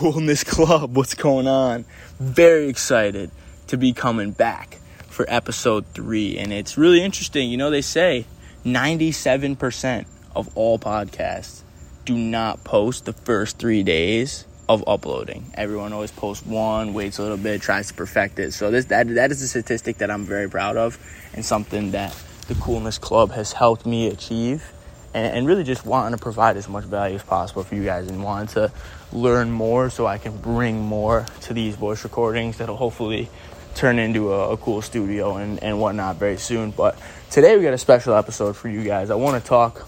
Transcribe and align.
Coolness 0.00 0.44
Club. 0.46 0.96
What's 0.96 1.12
going 1.12 1.46
on? 1.46 1.84
Very 2.18 2.68
excited 2.70 3.30
to 3.66 3.76
be 3.76 3.92
coming 3.92 4.30
back 4.30 4.78
for 5.10 5.26
episode 5.28 5.84
three. 5.92 6.38
And 6.38 6.54
it's 6.54 6.78
really 6.78 7.02
interesting. 7.02 7.50
You 7.50 7.58
know, 7.58 7.68
they 7.68 7.82
say 7.82 8.24
97% 8.64 10.06
of 10.34 10.56
all 10.56 10.78
podcasts 10.78 11.60
do 12.06 12.16
not 12.16 12.64
post 12.64 13.04
the 13.04 13.12
first 13.12 13.58
three 13.58 13.82
days 13.82 14.46
of 14.70 14.82
uploading. 14.86 15.52
Everyone 15.52 15.92
always 15.92 16.12
posts 16.12 16.46
one, 16.46 16.94
waits 16.94 17.18
a 17.18 17.22
little 17.22 17.36
bit, 17.36 17.60
tries 17.60 17.88
to 17.88 17.94
perfect 17.94 18.38
it. 18.38 18.52
So 18.54 18.70
this 18.70 18.86
that 18.86 19.06
that 19.16 19.30
is 19.30 19.42
a 19.42 19.48
statistic 19.48 19.98
that 19.98 20.10
I'm 20.10 20.24
very 20.24 20.48
proud 20.48 20.78
of 20.78 20.98
and 21.34 21.44
something 21.44 21.90
that 21.90 22.16
the 22.48 22.54
Coolness 22.54 22.98
Club 22.98 23.32
has 23.32 23.52
helped 23.52 23.84
me 23.84 24.06
achieve 24.06 24.72
and, 25.12 25.36
and 25.36 25.46
really 25.46 25.64
just 25.64 25.84
wanting 25.84 26.16
to 26.16 26.22
provide 26.22 26.56
as 26.56 26.70
much 26.70 26.84
value 26.84 27.16
as 27.16 27.22
possible 27.22 27.64
for 27.64 27.74
you 27.74 27.84
guys 27.84 28.08
and 28.08 28.24
wanting 28.24 28.48
to 28.54 28.72
learn 29.12 29.50
more 29.50 29.90
so 29.90 30.06
I 30.06 30.18
can 30.18 30.36
bring 30.36 30.80
more 30.80 31.26
to 31.42 31.54
these 31.54 31.74
voice 31.76 32.04
recordings 32.04 32.58
that'll 32.58 32.76
hopefully 32.76 33.28
turn 33.74 33.98
into 33.98 34.32
a, 34.32 34.52
a, 34.52 34.56
cool 34.56 34.82
studio 34.82 35.36
and, 35.36 35.62
and 35.62 35.80
whatnot 35.80 36.16
very 36.16 36.36
soon. 36.36 36.70
But 36.70 36.98
today 37.30 37.56
we 37.56 37.62
got 37.62 37.74
a 37.74 37.78
special 37.78 38.14
episode 38.14 38.56
for 38.56 38.68
you 38.68 38.84
guys. 38.84 39.10
I 39.10 39.14
want 39.14 39.42
to 39.42 39.48
talk 39.48 39.86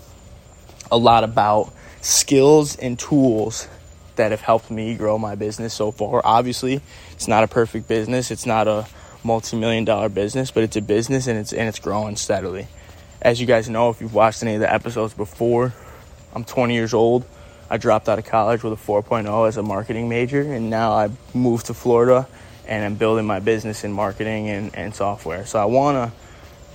a 0.91 0.97
lot 0.97 1.25
about 1.25 1.73
skills 2.01 2.77
and 2.77 2.99
tools 2.99 3.69
that 4.17 4.31
have 4.31 4.41
helped 4.41 4.71
me 4.71 4.95
grow 4.95 5.19
my 5.19 5.35
business 5.35 5.73
so 5.75 5.91
far. 5.91 6.21
Obviously, 6.25 6.81
it's 7.13 7.29
not 7.29 7.45
a 7.45 7.49
perfect 7.49 7.89
business. 7.89 8.31
It's 8.31 8.47
not 8.47 8.69
a 8.69 8.87
multi-million 9.25 9.85
dollar 9.85 10.09
business, 10.09 10.51
but 10.51 10.63
it's 10.63 10.77
a 10.77 10.83
business 10.83 11.27
and 11.27 11.39
it's 11.39 11.53
and 11.53 11.69
it's 11.69 11.79
growing 11.79 12.17
steadily. 12.17 12.67
As 13.21 13.41
you 13.41 13.47
guys 13.47 13.69
know, 13.69 13.91
if 13.91 14.01
you've 14.01 14.15
watched 14.15 14.43
any 14.43 14.55
of 14.55 14.61
the 14.61 14.73
episodes 14.73 15.15
before, 15.15 15.73
I'm 16.35 16.45
20 16.45 16.75
years 16.75 16.93
old. 16.93 17.25
I 17.73 17.79
dropped 17.79 18.07
out 18.07 18.19
of 18.19 18.27
college 18.27 18.63
with 18.63 18.75
a 18.75 18.77
4.0 18.77 19.49
as 19.49 19.57
a 19.57 19.63
marketing 19.63 20.11
major, 20.11 20.43
and 20.43 20.69
now 20.69 20.93
I 20.93 21.09
moved 21.33 21.67
to 21.67 21.75
Florida 21.75 22.29
and 22.69 22.85
I'm 22.85 22.97
building 22.97 23.25
my 23.25 23.41
business 23.41 23.83
in 23.83 23.95
marketing 23.95 24.51
and, 24.51 24.77
and 24.77 24.95
software. 24.95 25.47
So 25.47 25.59
I 25.59 25.65
want 25.65 25.97
to 25.97 26.13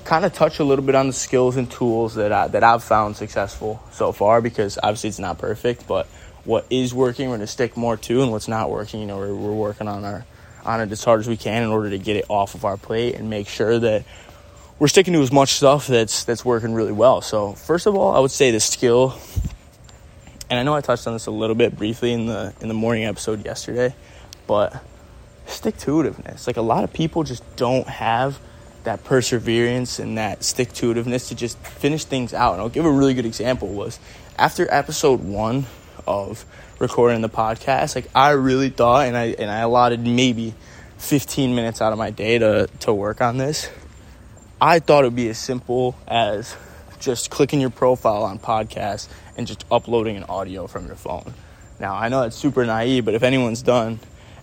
kind 0.05 0.25
of 0.25 0.33
touch 0.33 0.57
a 0.57 0.63
little 0.63 0.83
bit 0.83 0.95
on 0.95 1.05
the 1.05 1.13
skills 1.13 1.55
and 1.55 1.69
tools 1.69 2.15
that 2.15 2.31
I, 2.31 2.47
that 2.47 2.63
I've 2.63 2.83
found 2.83 3.15
successful 3.15 3.79
so 3.91 4.11
far 4.11 4.41
because 4.41 4.79
obviously 4.81 5.09
it's 5.09 5.19
not 5.19 5.37
perfect, 5.37 5.85
but 5.85 6.07
what 6.45 6.65
is 6.71 6.95
working 6.95 7.29
we're 7.29 7.35
going 7.35 7.41
to 7.41 7.47
stick 7.47 7.77
more 7.77 7.95
to, 7.97 8.23
and 8.23 8.31
what's 8.31 8.47
not 8.47 8.71
working, 8.71 8.99
you 8.99 9.05
know, 9.05 9.17
we're, 9.17 9.35
we're 9.35 9.53
working 9.53 9.87
on 9.87 10.03
our 10.03 10.25
on 10.65 10.81
it 10.81 10.91
as 10.91 11.03
hard 11.03 11.19
as 11.19 11.27
we 11.27 11.37
can 11.37 11.61
in 11.61 11.69
order 11.69 11.91
to 11.91 11.99
get 11.99 12.15
it 12.15 12.25
off 12.27 12.55
of 12.55 12.65
our 12.65 12.75
plate 12.75 13.13
and 13.13 13.29
make 13.29 13.47
sure 13.47 13.77
that 13.77 14.03
we're 14.79 14.87
sticking 14.87 15.13
to 15.13 15.21
as 15.21 15.31
much 15.31 15.49
stuff 15.53 15.85
that's 15.85 16.23
that's 16.23 16.43
working 16.43 16.73
really 16.73 16.91
well. 16.91 17.21
So 17.21 17.53
first 17.53 17.85
of 17.85 17.95
all, 17.95 18.15
I 18.15 18.19
would 18.19 18.31
say 18.31 18.49
the 18.49 18.59
skill, 18.59 19.15
and 20.49 20.59
I 20.59 20.63
know 20.63 20.73
I 20.73 20.81
touched 20.81 21.07
on 21.07 21.13
this 21.13 21.25
a 21.25 21.31
little 21.31 21.55
bit 21.55 21.77
briefly 21.77 22.13
in 22.13 22.25
the 22.25 22.53
in 22.61 22.67
the 22.67 22.73
morning 22.73 23.05
episode 23.05 23.45
yesterday, 23.45 23.93
but 24.45 24.83
stick 25.45 25.77
to 25.77 25.91
itiveness. 25.91 26.47
Like 26.47 26.57
a 26.57 26.61
lot 26.61 26.83
of 26.83 26.93
people 26.93 27.23
just 27.23 27.43
don't 27.55 27.87
have 27.87 28.39
that 28.83 29.03
perseverance 29.03 29.99
and 29.99 30.17
that 30.17 30.43
stick 30.43 30.71
to 30.73 30.93
itiveness 30.93 31.27
to 31.29 31.35
just 31.35 31.57
finish 31.59 32.05
things 32.05 32.33
out. 32.33 32.53
And 32.53 32.61
I'll 32.61 32.69
give 32.69 32.85
a 32.85 32.91
really 32.91 33.13
good 33.13 33.25
example 33.25 33.67
was 33.69 33.99
after 34.37 34.71
episode 34.73 35.21
one 35.23 35.65
of 36.05 36.45
recording 36.79 37.21
the 37.21 37.29
podcast, 37.29 37.95
like 37.95 38.07
I 38.15 38.31
really 38.31 38.69
thought 38.69 39.07
and 39.07 39.17
I 39.17 39.35
and 39.37 39.49
I 39.49 39.59
allotted 39.59 40.05
maybe 40.05 40.53
15 40.97 41.53
minutes 41.55 41.81
out 41.81 41.91
of 41.91 41.99
my 41.99 42.09
day 42.09 42.39
to, 42.39 42.67
to 42.79 42.93
work 42.93 43.21
on 43.21 43.37
this 43.37 43.69
I 44.59 44.79
thought 44.79 45.03
it 45.03 45.07
would 45.07 45.15
be 45.15 45.29
as 45.29 45.37
simple 45.37 45.95
as 46.07 46.55
just 46.99 47.29
clicking 47.29 47.61
your 47.61 47.69
profile 47.69 48.23
on 48.23 48.39
podcast 48.39 49.07
and 49.35 49.47
just 49.47 49.65
uploading 49.71 50.17
an 50.17 50.23
audio 50.23 50.67
from 50.67 50.87
your 50.87 50.95
phone. 50.95 51.33
Now, 51.79 51.95
I 51.95 52.09
know 52.09 52.23
it's 52.23 52.35
super 52.35 52.65
naive, 52.65 53.05
but 53.05 53.13
if 53.13 53.23
anyone's 53.23 53.61
done 53.61 53.99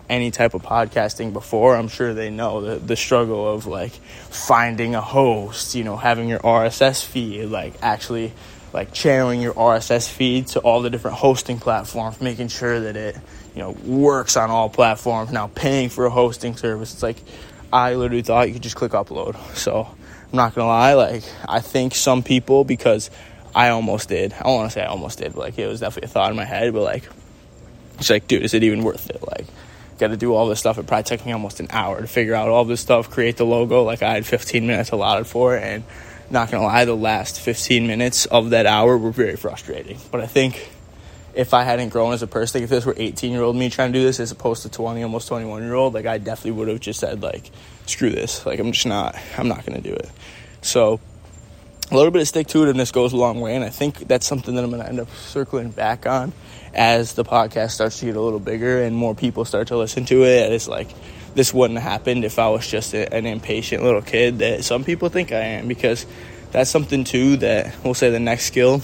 any 0.09 0.31
type 0.31 0.55
of 0.55 0.63
podcasting 0.63 1.33
before, 1.33 1.77
I'm 1.77 1.89
sure 1.89 2.15
they 2.15 2.31
know 2.31 2.61
the, 2.61 2.77
the 2.77 2.97
struggle 2.97 3.53
of 3.53 3.67
like 3.67 3.93
finding 3.93 4.95
a 4.95 5.01
host, 5.01 5.75
you 5.75 5.85
know, 5.85 5.97
having 5.97 6.29
your 6.29 6.41
RSS 6.41 7.05
feed, 7.05 7.47
like 7.47 7.75
actually 7.83 8.33
like 8.73 8.93
channeling 8.93 9.41
your 9.41 9.55
RSS 9.55 10.09
feed 10.11 10.49
to 10.49 10.61
all 10.61 10.83
the 10.83 10.91
different 10.91 11.17
hosting 11.17 11.59
platforms, 11.59 12.21
making 12.21 12.49
sure 12.49 12.81
that 12.81 12.97
it, 12.97 13.17
you 13.55 13.63
know, 13.63 13.71
works 13.71 14.37
on 14.37 14.51
all 14.51 14.69
platforms. 14.69 15.33
Now 15.33 15.47
paying 15.47 15.89
for 15.89 16.07
a 16.07 16.11
hosting 16.11 16.57
service, 16.57 16.93
it's 16.93 17.03
like 17.03 17.17
I 17.73 17.95
literally 17.95 18.23
thought 18.23 18.49
you 18.49 18.55
could 18.55 18.63
just 18.63 18.77
click 18.77 18.93
upload. 18.93 19.37
So 19.57 19.89
I'm 20.35 20.39
not 20.39 20.57
gonna 20.57 20.67
lie, 20.67 20.95
like 20.95 21.23
I 21.49 21.61
think 21.61 21.95
some 21.95 22.25
people 22.25 22.65
because 22.65 23.09
I 23.55 23.69
almost 23.69 24.09
did. 24.09 24.33
I 24.33 24.43
don't 24.43 24.57
want 24.57 24.69
to 24.69 24.75
say 24.75 24.83
I 24.83 24.87
almost 24.87 25.19
did, 25.19 25.33
but 25.33 25.39
like 25.39 25.59
it 25.61 25.69
was 25.69 25.79
definitely 25.79 26.07
a 26.07 26.11
thought 26.11 26.31
in 26.31 26.37
my 26.37 26.45
head. 26.45 26.73
But 26.73 26.83
like, 26.83 27.09
it's 28.01 28.11
like, 28.11 28.27
dude, 28.27 28.43
is 28.43 28.53
it 28.53 28.65
even 28.65 28.83
worth 28.83 29.11
it? 29.11 29.23
Like, 29.25 29.47
got 30.01 30.09
to 30.09 30.17
do 30.17 30.35
all 30.35 30.49
this 30.49 30.59
stuff. 30.59 30.77
It 30.77 30.89
probably 30.89 31.05
took 31.05 31.25
me 31.25 31.31
almost 31.31 31.61
an 31.61 31.69
hour 31.71 32.01
to 32.01 32.09
figure 32.09 32.35
out 32.35 32.49
all 32.49 32.65
this 32.65 32.81
stuff, 32.81 33.11
create 33.11 33.37
the 33.37 33.47
logo. 33.47 33.85
Like 33.85 34.03
I 34.03 34.13
had 34.13 34.27
15 34.27 34.67
minutes 34.67 34.91
allotted 34.91 35.29
for 35.29 35.57
it, 35.57 35.63
and 35.63 35.85
not 36.31 36.51
gonna 36.51 36.65
lie, 36.65 36.85
the 36.85 36.97
last 36.97 37.39
15 37.39 37.87
minutes 37.87 38.27
of 38.27 38.51
that 38.51 38.67
hour 38.67 38.99
were 38.99 39.13
very 39.13 39.37
frustrating. 39.37 39.99
But 40.11 40.21
I 40.21 40.27
think 40.27 40.69
if 41.35 41.55
I 41.55 41.65
hadn't 41.65 41.89
grown 41.89 42.13
as 42.13 42.23
a 42.23 42.27
person, 42.27 42.61
like 42.61 42.65
if 42.65 42.71
this 42.71 42.87
were 42.87 42.95
18 42.97 43.33
year 43.33 43.43
old 43.43 43.57
me 43.57 43.71
trying 43.71 43.93
to 43.93 43.99
do 43.99 44.05
this 44.05 44.21
as 44.21 44.31
opposed 44.31 44.63
to 44.63 44.69
20, 44.69 45.03
almost 45.03 45.29
21 45.29 45.63
year 45.63 45.75
old, 45.75 45.95
like 45.95 46.07
I 46.07 46.19
definitely 46.19 46.53
would 46.53 46.69
have 46.69 46.81
just 46.81 47.01
said 47.01 47.23
like, 47.23 47.51
screw 47.87 48.11
this. 48.11 48.47
Like 48.47 48.59
I'm 48.59 48.73
just 48.73 48.87
not, 48.87 49.17
I'm 49.37 49.49
not 49.49 49.65
gonna 49.67 49.81
do 49.81 49.93
it. 49.93 50.11
So 50.63 51.01
a 51.91 51.97
little 51.97 52.11
bit 52.11 52.23
of 52.23 52.29
stick 52.29 52.47
to 52.49 52.59
itiveness 52.59 52.93
goes 52.93 53.13
a 53.13 53.17
long 53.17 53.41
way, 53.41 53.55
and 53.55 53.65
I 53.65 53.69
think 53.69 54.09
that's 54.09 54.27
something 54.27 54.55
that 54.55 54.65
I'm 54.65 54.71
going 54.71 54.83
to 54.83 54.89
end 54.89 55.01
up 55.01 55.11
circling 55.11 55.71
back 55.71 56.07
on 56.07 56.33
as 56.73 57.13
the 57.13 57.25
podcast 57.25 57.73
starts 57.73 58.01
to 58.01 58.07
get 58.07 58.17
a 58.17 58.21
little 58.21 58.41
bigger 58.41 58.83
and 58.83 58.97
more 58.97 59.15
people 59.15 59.45
start 59.45 59.69
to 59.69 59.77
listen 59.77 60.05
to 60.07 60.25
it. 60.25 60.51
It's 60.53 60.67
like 60.67 60.89
this 61.35 61.53
wouldn't 61.53 61.79
have 61.79 61.91
happened 61.91 62.25
if 62.25 62.39
I 62.39 62.49
was 62.49 62.67
just 62.67 62.95
a, 62.95 63.13
an 63.13 63.27
impatient 63.27 63.83
little 63.83 64.03
kid 64.03 64.39
that 64.39 64.65
some 64.65 64.83
people 64.83 65.09
think 65.11 65.31
I 65.31 65.41
am, 65.41 65.69
because 65.69 66.07
that's 66.53 66.71
something 66.71 67.05
too 67.05 67.37
that 67.39 67.75
we'll 67.85 67.95
say 67.95 68.11
the 68.11 68.21
next 68.21 68.47
skill. 68.47 68.81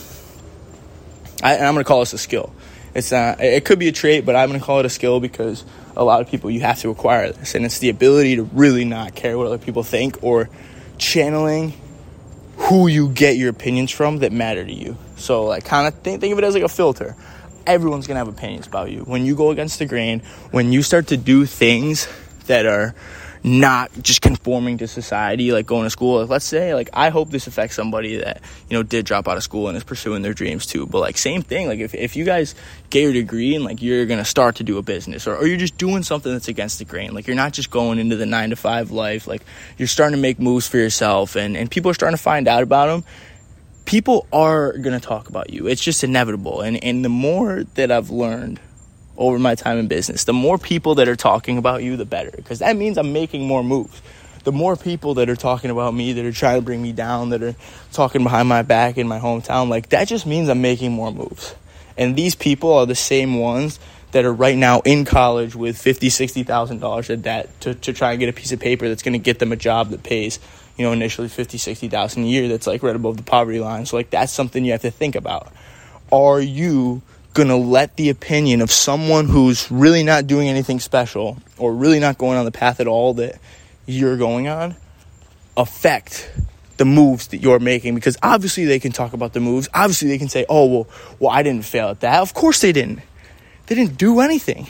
I, 1.43 1.57
I'm 1.57 1.75
going 1.75 1.85
to 1.85 1.85
call 1.85 2.01
this 2.01 2.13
a 2.13 2.19
skill. 2.19 2.53
It's 2.95 3.13
uh, 3.13 3.37
not. 3.37 3.41
It 3.41 3.65
could 3.65 3.79
be 3.79 3.89
a 3.89 3.93
trait, 3.93 4.27
but 4.27 4.37
I'm 4.37 4.49
going 4.49 4.61
to 4.61 4.67
call 4.67 4.81
it 4.81 4.87
a 4.87 4.91
skill 4.91 5.21
because 5.21 5.65
a 5.97 6.05
lot 6.05 6.21
of 6.21 6.29
people 6.29 6.51
you 6.51 6.61
have 6.61 6.79
to 6.81 6.91
acquire 6.91 7.33
this, 7.33 7.55
and 7.55 7.65
it's 7.65 7.79
the 7.79 7.89
ability 7.89 8.37
to 8.37 8.45
really 8.45 8.85
not 8.85 9.15
care 9.15 9.39
what 9.39 9.47
other 9.47 9.59
people 9.59 9.83
think 9.83 10.23
or 10.23 10.49
channeling 10.99 11.73
who 12.57 12.87
you 12.87 13.09
get 13.09 13.37
your 13.37 13.49
opinions 13.51 13.91
from 13.91 14.19
that 14.19 14.33
matter 14.33 14.65
to 14.65 14.73
you. 14.73 14.97
So, 15.17 15.45
like, 15.45 15.65
kind 15.65 15.89
of 15.89 15.95
think, 16.01 16.21
think 16.21 16.33
of 16.33 16.39
it 16.39 16.45
as 16.45 16.55
like 16.55 16.63
a 16.63 16.69
filter. 16.69 17.17
Everyone's 17.67 18.07
gonna 18.07 18.19
have 18.19 18.29
opinions 18.29 18.67
about 18.67 18.91
you. 18.91 19.01
When 19.01 19.25
you 19.25 19.35
go 19.35 19.51
against 19.51 19.79
the 19.79 19.87
grain, 19.87 20.23
when 20.51 20.73
you 20.73 20.83
start 20.83 21.09
to 21.09 21.17
do 21.17 21.47
things 21.47 22.09
that 22.47 22.67
are 22.67 22.95
not 23.43 23.91
just 24.03 24.21
conforming 24.21 24.79
to 24.79 24.87
society, 24.87 25.53
like 25.53 25.67
going 25.67 25.85
to 25.85 25.91
school. 25.91 26.21
Like, 26.21 26.29
let's 26.29 26.45
say, 26.45 26.75
like, 26.75 26.91
I 26.93 27.09
hope 27.09 27.31
this 27.31 27.47
affects 27.47 27.75
somebody 27.75 28.17
that, 28.17 28.43
you 28.69 28.77
know, 28.77 28.83
did 28.83 29.07
drop 29.07 29.29
out 29.29 29.37
of 29.37 29.43
school 29.43 29.69
and 29.69 29.77
is 29.77 29.85
pursuing 29.85 30.23
their 30.23 30.35
dreams 30.35 30.67
too. 30.67 30.87
But, 30.87 31.01
like, 31.01 31.17
same 31.17 31.43
thing. 31.43 31.67
Like, 31.67 31.81
if, 31.81 31.95
if 31.95 32.17
you 32.17 32.25
guys 32.25 32.55
get 32.91 33.03
your 33.03 33.13
degree 33.13 33.55
and, 33.55 33.65
like, 33.65 33.81
you're 33.81 34.07
going 34.07 34.19
to 34.19 34.25
start 34.25 34.57
to 34.57 34.65
do 34.65 34.79
a 34.79 34.83
business 34.83 35.27
or, 35.27 35.37
or 35.37 35.47
you're 35.47 35.57
just 35.57 35.79
doing 35.79 36.03
something 36.03 36.33
that's 36.33 36.49
against 36.49 36.79
the 36.79 36.85
grain, 36.85 37.15
like, 37.15 37.27
you're 37.27 37.37
not 37.37 37.53
just 37.53 37.71
going 37.71 37.99
into 37.99 38.17
the 38.17 38.27
nine 38.27 38.51
to 38.51 38.57
five 38.57 38.91
life, 38.91 39.27
like, 39.27 39.43
you're 39.79 39.89
starting 39.89 40.17
to 40.17 40.23
make 40.23 40.39
moves 40.39 40.69
for 40.69 40.77
yourself 40.77 41.37
and, 41.37 41.57
and 41.57 41.71
people 41.71 41.91
are 41.91 41.95
starting 41.95 42.17
to 42.17 42.23
find 42.23 42.47
out 42.47 42.63
about 42.63 42.87
them 42.87 43.05
people 43.87 44.25
are 44.33 44.73
going 44.75 44.99
to 44.99 45.05
talk 45.05 45.29
about 45.29 45.51
you. 45.51 45.67
It's 45.67 45.83
just 45.83 46.05
inevitable. 46.05 46.61
And 46.61 46.83
and 46.85 47.05
the 47.05 47.09
more 47.09 47.65
that 47.75 47.91
I've 47.91 48.11
learned 48.11 48.61
over 49.21 49.39
my 49.39 49.55
time 49.55 49.79
in 49.79 49.87
business. 49.87 50.25
The 50.25 50.33
more 50.33 50.59
people 50.59 50.97
that 50.97 51.07
are 51.07 51.15
talking 51.15 51.59
about 51.59 51.83
you, 51.83 51.97
the 51.97 52.07
better, 52.07 52.33
because 52.35 52.59
that 52.61 52.75
means 52.77 52.97
I'm 52.97 53.13
making 53.13 53.47
more 53.47 53.63
moves. 53.63 54.01
The 54.45 54.53
more 54.53 54.75
people 54.75 55.15
that 55.15 55.29
are 55.29 55.37
talking 55.37 55.71
about 55.71 55.93
me, 55.93 56.15
that 56.15 56.25
are 56.25 56.33
trying 56.33 56.59
to 56.59 56.65
bring 56.65 56.81
me 56.81 56.93
down, 56.93 57.29
that 57.29 57.43
are 57.43 57.55
talking 57.93 58.23
behind 58.23 58.49
my 58.49 58.63
back 58.63 58.97
in 58.97 59.07
my 59.07 59.21
hometown, 59.21 59.69
like 59.69 59.91
that 59.91 60.09
just 60.09 60.27
means 60.27 60.49
I'm 60.49 60.63
making 60.63 60.93
more 60.93 61.13
moves. 61.13 61.55
And 61.99 62.17
these 62.17 62.35
people 62.35 62.73
are 62.73 62.87
the 62.87 62.95
same 62.95 63.39
ones 63.39 63.79
that 64.13 64.25
are 64.25 64.33
right 64.33 64.57
now 64.57 64.81
in 64.81 65.05
college 65.05 65.55
with 65.55 65.77
fifty, 65.77 66.09
sixty 66.09 66.43
thousand 66.43 66.79
dollars 66.79 67.11
of 67.11 67.23
debt 67.23 67.49
to, 67.61 67.75
to 67.75 67.93
try 67.93 68.13
and 68.13 68.21
get 68.21 68.31
a 68.31 68.33
piece 68.33 68.53
of 68.53 68.59
paper 68.59 68.89
that's 68.89 69.03
going 69.03 69.13
to 69.13 69.19
get 69.19 69.39
them 69.39 69.53
a 69.53 69.57
job 69.57 69.91
that 69.91 70.03
pays, 70.03 70.41
you 70.79 70.85
know, 70.87 70.93
initially 70.93 71.29
fifty, 71.29 71.59
sixty 71.59 71.89
thousand 71.89 72.25
a 72.25 72.27
year. 72.27 72.49
That's 72.49 72.67
like 72.67 72.83
right 72.83 72.97
above 72.97 73.19
the 73.19 73.23
poverty 73.23 73.61
line. 73.61 73.85
So 73.85 73.97
like 73.97 74.09
that's 74.09 74.33
something 74.33 74.65
you 74.65 74.73
have 74.73 74.81
to 74.81 74.91
think 74.91 75.15
about. 75.15 75.53
Are 76.11 76.41
you 76.41 77.03
to 77.49 77.57
let 77.57 77.97
the 77.97 78.11
opinion 78.11 78.61
of 78.61 78.71
someone 78.71 79.27
who's 79.27 79.71
really 79.71 80.03
not 80.03 80.27
doing 80.27 80.49
anything 80.49 80.81
special 80.81 81.39
or 81.59 81.73
really 81.73 82.01
not 82.01 82.19
going 82.19 82.39
on 82.39 82.45
the 82.45 82.51
path 82.51 82.81
at 82.81 82.87
all 82.87 83.15
that 83.15 83.39
you're 83.87 84.17
going 84.17 84.49
on 84.49 84.77
affect 85.57 86.31
the 86.77 86.85
moves 86.85 87.29
that 87.29 87.39
you're 87.39 87.59
making. 87.59 87.95
Because 87.95 88.17
obviously 88.23 88.65
they 88.65 88.79
can 88.79 88.93
talk 88.93 89.13
about 89.13 89.33
the 89.33 89.41
moves. 89.41 89.69
Obviously 89.75 90.09
they 90.09 90.19
can 90.19 90.29
say 90.29 90.45
oh 90.49 90.67
well 90.67 90.89
well 91.19 91.31
I 91.31 91.43
didn't 91.43 91.65
fail 91.65 91.89
at 91.89 92.01
that. 92.01 92.21
Of 92.21 92.35
course 92.35 92.61
they 92.61 92.73
didn't. 92.73 93.01
They 93.67 93.75
didn't 93.75 93.97
do 93.97 94.21
anything. 94.21 94.67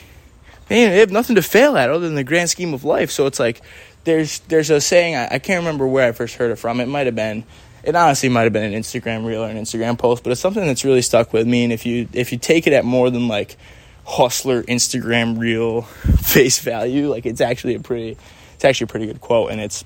They 0.69 0.83
have 0.99 1.11
nothing 1.11 1.37
to 1.37 1.43
fail 1.43 1.77
at 1.77 1.91
other 1.91 2.07
than 2.07 2.15
the 2.15 2.25
grand 2.25 2.51
scheme 2.51 2.75
of 2.75 2.85
life. 2.85 3.11
So 3.11 3.27
it's 3.27 3.41
like 3.41 3.63
there's 4.05 4.41
there's 4.41 4.71
a 4.71 4.81
saying 4.81 5.17
I, 5.17 5.35
I 5.35 5.39
can't 5.39 5.61
remember 5.65 5.87
where 5.87 6.09
I 6.09 6.13
first 6.13 6.37
heard 6.37 6.51
it 6.51 6.57
from. 6.57 6.81
It 6.81 6.87
might 6.87 7.07
have 7.07 7.17
been 7.17 7.45
it 7.83 7.95
honestly 7.95 8.29
might 8.29 8.43
have 8.43 8.53
been 8.53 8.73
an 8.73 8.81
Instagram 8.81 9.25
reel 9.25 9.45
or 9.45 9.49
an 9.49 9.57
Instagram 9.57 9.99
post, 9.99 10.23
but 10.23 10.31
it's 10.33 10.41
something 10.41 10.65
that's 10.65 10.85
really 10.85 11.03
stuck 11.03 11.33
with 11.33 11.47
me. 11.47 11.65
And 11.65 11.73
if 11.73 11.87
you 11.87 12.09
if 12.13 12.33
you 12.33 12.39
take 12.39 12.67
it 12.67 12.73
at 12.73 12.85
more 12.85 13.11
than 13.11 13.29
like 13.29 13.57
hustler 14.05 14.63
Instagram 14.65 15.39
reel 15.39 15.83
face 16.23 16.59
value. 16.59 17.09
Like 17.09 17.27
it's 17.27 17.41
actually 17.41 17.75
a 17.77 17.81
pretty 17.81 18.17
it's 18.55 18.65
actually 18.65 18.87
a 18.87 18.89
pretty 18.89 19.07
good 19.07 19.21
quote 19.21 19.51
and 19.53 19.61
it's 19.61 19.85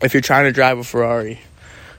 if 0.00 0.14
you're 0.14 0.20
trying 0.20 0.44
to 0.44 0.52
drive 0.52 0.78
a 0.78 0.84
Ferrari, 0.84 1.40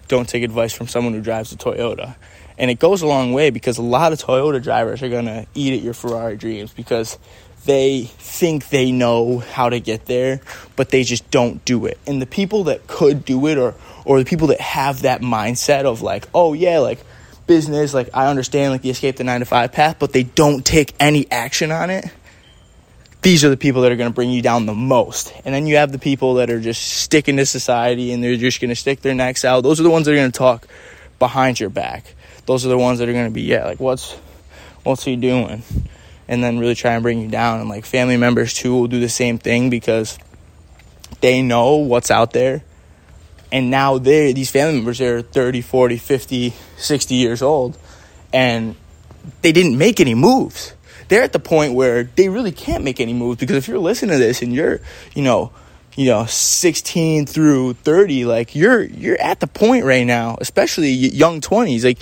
don't 0.08 0.28
take 0.28 0.44
advice 0.44 0.74
from 0.74 0.88
someone 0.88 1.14
who 1.14 1.22
drives 1.22 1.54
a 1.54 1.58
Toyota. 1.58 2.16
And 2.58 2.70
it 2.70 2.78
goes 2.78 3.02
a 3.02 3.08
long 3.08 3.34
way 3.34 3.50
because 3.50 3.78
a 3.78 3.82
lot 3.82 4.12
of 4.14 4.20
Toyota 4.20 4.62
drivers 4.62 5.02
are 5.02 5.10
to 5.10 5.48
eat 5.56 5.74
at 5.74 5.82
your 5.82 5.94
Ferrari 5.94 6.36
dreams 6.36 6.74
because 6.74 7.18
they 7.66 8.04
think 8.04 8.70
they 8.70 8.92
know 8.92 9.40
how 9.40 9.70
to 9.70 9.80
get 9.80 10.06
there, 10.06 10.42
but 10.76 10.90
they 10.90 11.04
just 11.04 11.30
don't 11.32 11.64
do 11.66 11.86
it. 11.86 11.98
And 12.06 12.22
the 12.22 12.26
people 12.26 12.66
that 12.66 12.88
could 12.88 13.26
do 13.26 13.48
it 13.48 13.58
or 13.58 13.76
or 14.06 14.20
the 14.20 14.26
people 14.26 14.48
that 14.48 14.60
have 14.60 15.04
that 15.04 15.22
mindset 15.22 15.86
of 15.86 16.02
like, 16.02 16.28
"Oh 16.34 16.54
yeah, 16.54 16.80
like 16.80 17.00
business, 17.48 17.94
like 17.94 18.10
I 18.14 18.28
understand 18.28 18.72
like 18.72 18.82
the 18.82 18.90
escape 18.90 19.16
the 19.18 19.24
9 19.24 19.40
to 19.42 19.46
5 19.46 19.72
path, 19.72 19.98
but 20.00 20.14
they 20.14 20.24
don't 20.24 20.66
take 20.66 20.94
any 21.00 21.30
action 21.32 21.72
on 21.72 21.90
it." 21.90 22.06
These 23.22 23.46
are 23.46 23.50
the 23.50 23.58
people 23.58 23.84
that 23.84 23.92
are 23.92 23.96
going 23.96 24.10
to 24.10 24.14
bring 24.14 24.32
you 24.32 24.42
down 24.42 24.66
the 24.66 24.74
most. 24.74 25.34
And 25.46 25.56
then 25.56 25.66
you 25.66 25.78
have 25.78 25.94
the 25.94 26.00
people 26.00 26.34
that 26.36 26.50
are 26.50 26.60
just 26.60 26.82
sticking 26.82 27.38
to 27.38 27.46
society 27.46 28.12
and 28.12 28.22
they're 28.22 28.36
just 28.36 28.60
going 28.60 28.68
to 28.68 28.76
stick 28.76 29.00
their 29.00 29.16
necks 29.16 29.46
out. 29.46 29.64
Those 29.64 29.80
are 29.80 29.84
the 29.84 29.90
ones 29.90 30.06
that 30.06 30.12
are 30.12 30.18
going 30.18 30.30
to 30.30 30.38
talk 30.38 30.68
behind 31.20 31.58
your 31.58 31.70
back. 31.70 32.16
Those 32.46 32.66
are 32.66 32.70
the 32.70 32.78
ones 32.78 33.00
that 33.00 33.08
are 33.08 33.14
going 33.14 33.28
to 33.28 33.32
be, 33.32 33.44
yeah, 33.44 33.64
like 33.64 33.80
what's 33.80 34.14
what's 34.84 35.06
he 35.06 35.16
doing? 35.16 35.64
And 36.28 36.44
then 36.44 36.58
really 36.58 36.76
try 36.76 36.94
and 36.94 37.04
bring 37.04 37.20
you 37.20 37.28
down. 37.28 37.60
And 37.60 37.70
like 37.70 37.86
family 37.86 38.18
members 38.18 38.54
too 38.54 38.74
will 38.74 38.88
do 38.88 39.00
the 39.00 39.10
same 39.10 39.38
thing 39.38 39.70
because 39.70 40.18
they 41.22 41.42
know 41.42 41.76
what's 41.76 42.12
out 42.12 42.32
there 42.34 42.64
and 43.54 43.70
now 43.70 44.00
they 44.00 44.34
these 44.34 44.50
family 44.50 44.76
members 44.76 45.00
are 45.00 45.22
30 45.22 45.62
40 45.62 45.98
50 45.98 46.54
60 46.78 47.16
years 47.16 47.42
old 47.42 47.78
and 48.34 48.76
they 49.42 49.54
didn't 49.54 49.78
make 49.78 50.02
any 50.02 50.16
moves 50.16 50.74
they're 51.08 51.22
at 51.22 51.32
the 51.32 51.40
point 51.40 51.74
where 51.74 52.04
they 52.04 52.28
really 52.28 52.52
can't 52.52 52.84
make 52.84 53.00
any 53.00 53.14
moves 53.14 53.40
because 53.40 53.56
if 53.56 53.68
you're 53.68 53.80
listening 53.80 54.12
to 54.12 54.18
this 54.18 54.42
and 54.42 54.54
you're 54.54 54.82
you 55.14 55.22
know 55.22 55.52
you 55.96 56.08
know 56.08 56.26
16 56.26 57.28
through 57.28 57.74
30 57.74 58.26
like 58.26 58.56
you're 58.56 58.82
you're 58.82 59.22
at 59.22 59.40
the 59.40 59.48
point 59.48 59.86
right 59.86 60.06
now 60.06 60.36
especially 60.42 60.90
young 60.90 61.40
20s 61.40 61.86
like 61.86 62.00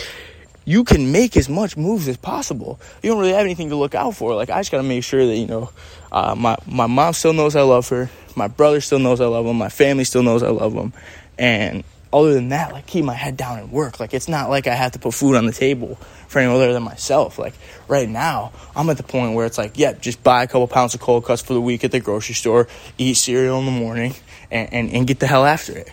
you 0.66 0.84
can 0.84 1.12
make 1.12 1.36
as 1.38 1.50
much 1.50 1.76
moves 1.76 2.08
as 2.08 2.18
possible. 2.18 2.80
You 3.02 3.12
don't 3.12 3.20
really 3.20 3.34
have 3.34 3.42
anything 3.42 3.70
to 3.70 3.76
look 3.76 3.96
out 3.96 4.16
for. 4.16 4.36
Like 4.36 4.50
i 4.50 4.60
just 4.60 4.72
got 4.72 4.78
to 4.78 4.84
make 4.84 5.04
sure 5.04 5.26
that 5.26 5.36
you 5.36 5.48
know 5.48 5.72
uh, 6.12 6.36
my, 6.36 6.58
my 6.68 6.88
mom 6.88 7.14
still 7.14 7.34
knows 7.34 7.56
i 7.56 7.62
love 7.62 7.88
her. 7.90 8.10
My 8.36 8.48
brother 8.48 8.82
still 8.82 9.00
knows 9.00 9.22
i 9.22 9.26
love 9.26 9.46
him. 9.46 9.58
My 9.58 9.70
family 9.70 10.04
still 10.04 10.24
knows 10.24 10.44
i 10.44 10.50
love 10.50 10.74
him. 10.74 10.94
And 11.38 11.84
other 12.14 12.34
than 12.34 12.50
that, 12.50 12.74
like 12.74 12.86
keep 12.86 13.06
my 13.06 13.14
head 13.14 13.38
down 13.38 13.60
and 13.60 13.72
work. 13.72 14.00
Like 14.00 14.14
it's 14.14 14.28
not 14.28 14.50
like 14.50 14.68
I 14.68 14.76
have 14.76 14.92
to 14.92 15.00
put 15.00 15.14
food 15.14 15.36
on 15.36 15.46
the 15.46 15.54
table 15.54 15.96
for 16.28 16.40
anyone 16.40 16.58
other 16.58 16.74
than 16.74 16.84
myself. 16.84 17.40
Like 17.40 17.54
right 17.88 18.08
now, 18.08 18.52
I'm 18.76 18.90
at 18.90 18.98
the 18.98 19.04
point 19.04 19.34
where 19.34 19.46
it's 19.46 19.58
like, 19.58 19.78
yeah, 19.78 19.94
just 19.94 20.22
buy 20.24 20.44
a 20.44 20.48
couple 20.48 20.68
pounds 20.68 20.94
of 20.94 21.00
cold 21.00 21.26
cuts 21.26 21.42
for 21.42 21.54
the 21.54 21.62
week 21.62 21.84
at 21.84 21.92
the 21.92 22.00
grocery 22.00 22.36
store, 22.36 22.68
eat 22.98 23.16
cereal 23.16 23.60
in 23.60 23.66
the 23.66 23.72
morning, 23.72 24.14
and, 24.52 24.74
and, 24.74 24.92
and 24.92 25.08
get 25.08 25.20
the 25.20 25.28
hell 25.28 25.46
after 25.46 25.78
it 25.78 25.90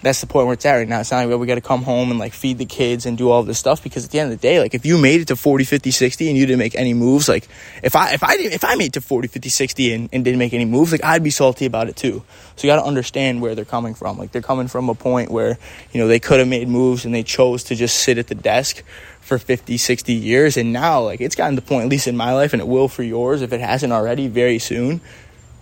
that's 0.00 0.20
the 0.20 0.26
point 0.28 0.46
where 0.46 0.54
it's 0.54 0.64
at 0.64 0.76
right 0.76 0.88
now. 0.88 1.00
It's 1.00 1.10
not 1.10 1.28
like 1.28 1.40
we 1.40 1.46
got 1.46 1.56
to 1.56 1.60
come 1.60 1.82
home 1.82 2.10
and 2.10 2.20
like 2.20 2.32
feed 2.32 2.58
the 2.58 2.64
kids 2.64 3.04
and 3.04 3.18
do 3.18 3.30
all 3.30 3.42
this 3.42 3.58
stuff 3.58 3.82
because 3.82 4.04
at 4.04 4.10
the 4.12 4.20
end 4.20 4.32
of 4.32 4.38
the 4.38 4.42
day, 4.42 4.60
like 4.60 4.74
if 4.74 4.86
you 4.86 4.96
made 4.96 5.20
it 5.20 5.28
to 5.28 5.36
40, 5.36 5.64
50, 5.64 5.90
60 5.90 6.28
and 6.28 6.38
you 6.38 6.46
didn't 6.46 6.60
make 6.60 6.76
any 6.76 6.94
moves, 6.94 7.28
like 7.28 7.48
if 7.82 7.96
I, 7.96 8.12
if 8.12 8.22
I 8.22 8.36
didn't, 8.36 8.52
if 8.52 8.64
I 8.64 8.76
made 8.76 8.86
it 8.86 8.92
to 8.92 9.00
40, 9.00 9.26
50, 9.26 9.48
60 9.48 9.92
and, 9.92 10.08
and 10.12 10.24
didn't 10.24 10.38
make 10.38 10.52
any 10.52 10.64
moves, 10.64 10.92
like 10.92 11.02
I'd 11.02 11.24
be 11.24 11.30
salty 11.30 11.66
about 11.66 11.88
it 11.88 11.96
too. 11.96 12.22
So 12.54 12.66
you 12.66 12.72
got 12.72 12.80
to 12.80 12.86
understand 12.86 13.42
where 13.42 13.56
they're 13.56 13.64
coming 13.64 13.94
from. 13.94 14.18
Like 14.18 14.30
they're 14.30 14.40
coming 14.40 14.68
from 14.68 14.88
a 14.88 14.94
point 14.94 15.32
where, 15.32 15.58
you 15.92 16.00
know, 16.00 16.06
they 16.06 16.20
could 16.20 16.38
have 16.38 16.48
made 16.48 16.68
moves 16.68 17.04
and 17.04 17.12
they 17.12 17.24
chose 17.24 17.64
to 17.64 17.74
just 17.74 17.96
sit 17.96 18.18
at 18.18 18.28
the 18.28 18.36
desk 18.36 18.84
for 19.20 19.36
50, 19.36 19.76
60 19.76 20.12
years. 20.12 20.56
And 20.56 20.72
now 20.72 21.02
like 21.02 21.20
it's 21.20 21.34
gotten 21.34 21.56
to 21.56 21.60
the 21.60 21.66
point, 21.66 21.84
at 21.84 21.90
least 21.90 22.06
in 22.06 22.16
my 22.16 22.32
life 22.32 22.52
and 22.52 22.62
it 22.62 22.68
will 22.68 22.86
for 22.86 23.02
yours, 23.02 23.42
if 23.42 23.52
it 23.52 23.60
hasn't 23.60 23.92
already 23.92 24.28
very 24.28 24.60
soon, 24.60 25.00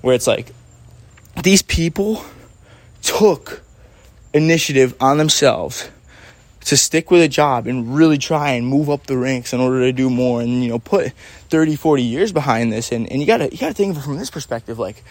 where 0.03 0.15
it's 0.15 0.27
like 0.27 0.53
these 1.43 1.62
people 1.62 2.23
took 3.00 3.62
initiative 4.37 4.94
on 5.00 5.19
themselves 5.19 5.91
to 6.67 6.77
stick 6.77 7.11
with 7.11 7.23
a 7.23 7.29
job 7.29 7.67
and 7.67 7.94
really 7.94 8.19
try 8.19 8.50
and 8.50 8.67
move 8.67 8.91
up 8.91 9.06
the 9.06 9.17
ranks 9.17 9.53
in 9.53 9.61
order 9.61 9.81
to 9.81 9.93
do 9.93 10.11
more 10.11 10.41
and 10.41 10.62
you 10.62 10.69
know 10.69 10.79
put 10.79 11.12
30 11.49 11.77
40 11.77 12.03
years 12.03 12.33
behind 12.33 12.73
this. 12.73 12.93
And, 12.93 13.11
and 13.11 13.21
you 13.21 13.27
gotta 13.27 13.49
you 13.50 13.59
gotta 13.59 13.75
think 13.75 13.93
of 13.93 14.03
it 14.03 14.05
from 14.05 14.19
this 14.19 14.31
perspective 14.31 14.79
like 14.79 15.03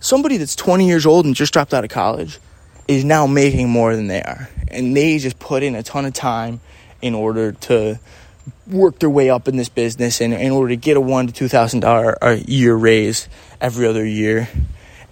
somebody 0.00 0.36
that's 0.36 0.54
20 0.54 0.86
years 0.86 1.06
old 1.06 1.26
and 1.26 1.34
just 1.34 1.52
dropped 1.52 1.74
out 1.74 1.84
of 1.84 1.90
college 1.90 2.38
is 2.86 3.04
now 3.04 3.26
making 3.26 3.68
more 3.68 3.96
than 3.96 4.06
they 4.06 4.22
are. 4.22 4.48
And 4.68 4.96
they 4.96 5.18
just 5.18 5.38
put 5.38 5.62
in 5.62 5.74
a 5.74 5.82
ton 5.82 6.04
of 6.04 6.12
time 6.12 6.60
in 7.00 7.14
order 7.14 7.52
to 7.52 7.98
work 8.66 8.98
their 8.98 9.10
way 9.10 9.30
up 9.30 9.48
in 9.48 9.56
this 9.56 9.68
business 9.68 10.20
and 10.20 10.34
in 10.34 10.52
order 10.52 10.68
to 10.68 10.76
get 10.76 10.96
a 10.96 11.00
one 11.00 11.26
to 11.26 11.32
two 11.32 11.48
thousand 11.48 11.80
dollar 11.80 12.16
a 12.20 12.36
year 12.36 12.74
raise 12.74 13.28
every 13.60 13.86
other 13.86 14.04
year 14.04 14.48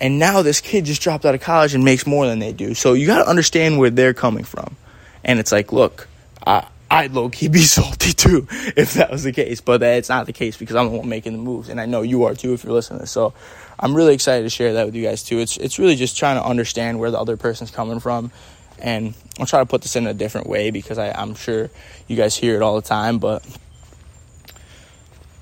and 0.00 0.18
now 0.18 0.42
this 0.42 0.60
kid 0.60 0.84
just 0.84 1.02
dropped 1.02 1.24
out 1.24 1.34
of 1.34 1.40
college 1.40 1.74
and 1.74 1.84
makes 1.84 2.06
more 2.06 2.26
than 2.26 2.38
they 2.38 2.52
do. 2.52 2.74
So 2.74 2.92
you 2.92 3.06
got 3.06 3.18
to 3.18 3.28
understand 3.28 3.78
where 3.78 3.90
they're 3.90 4.14
coming 4.14 4.44
from. 4.44 4.76
And 5.24 5.38
it's 5.40 5.52
like, 5.52 5.72
look, 5.72 6.08
I, 6.46 6.66
I'd 6.90 7.12
low 7.12 7.28
key 7.28 7.48
be 7.48 7.58
salty 7.62 8.12
too 8.12 8.46
if 8.76 8.94
that 8.94 9.10
was 9.10 9.24
the 9.24 9.32
case, 9.32 9.60
but 9.60 9.82
it's 9.82 10.08
not 10.08 10.26
the 10.26 10.32
case 10.32 10.56
because 10.56 10.76
I'm 10.76 10.90
the 10.90 10.98
one 10.98 11.08
making 11.08 11.32
the 11.32 11.38
moves, 11.38 11.68
and 11.68 11.80
I 11.80 11.86
know 11.86 12.02
you 12.02 12.24
are 12.24 12.34
too 12.34 12.52
if 12.52 12.64
you're 12.64 12.72
listening. 12.72 13.06
So 13.06 13.34
I'm 13.78 13.94
really 13.94 14.14
excited 14.14 14.44
to 14.44 14.50
share 14.50 14.74
that 14.74 14.86
with 14.86 14.94
you 14.94 15.02
guys 15.02 15.22
too. 15.22 15.38
It's 15.38 15.56
it's 15.56 15.78
really 15.78 15.96
just 15.96 16.16
trying 16.16 16.36
to 16.36 16.44
understand 16.44 16.98
where 17.00 17.10
the 17.10 17.18
other 17.18 17.36
person's 17.36 17.70
coming 17.70 17.98
from, 17.98 18.30
and 18.78 19.14
I'll 19.40 19.46
try 19.46 19.60
to 19.60 19.66
put 19.66 19.82
this 19.82 19.96
in 19.96 20.06
a 20.06 20.14
different 20.14 20.46
way 20.46 20.70
because 20.70 20.98
I, 20.98 21.10
I'm 21.10 21.34
sure 21.34 21.70
you 22.06 22.16
guys 22.16 22.36
hear 22.36 22.54
it 22.54 22.62
all 22.62 22.76
the 22.76 22.86
time. 22.86 23.18
But 23.18 23.44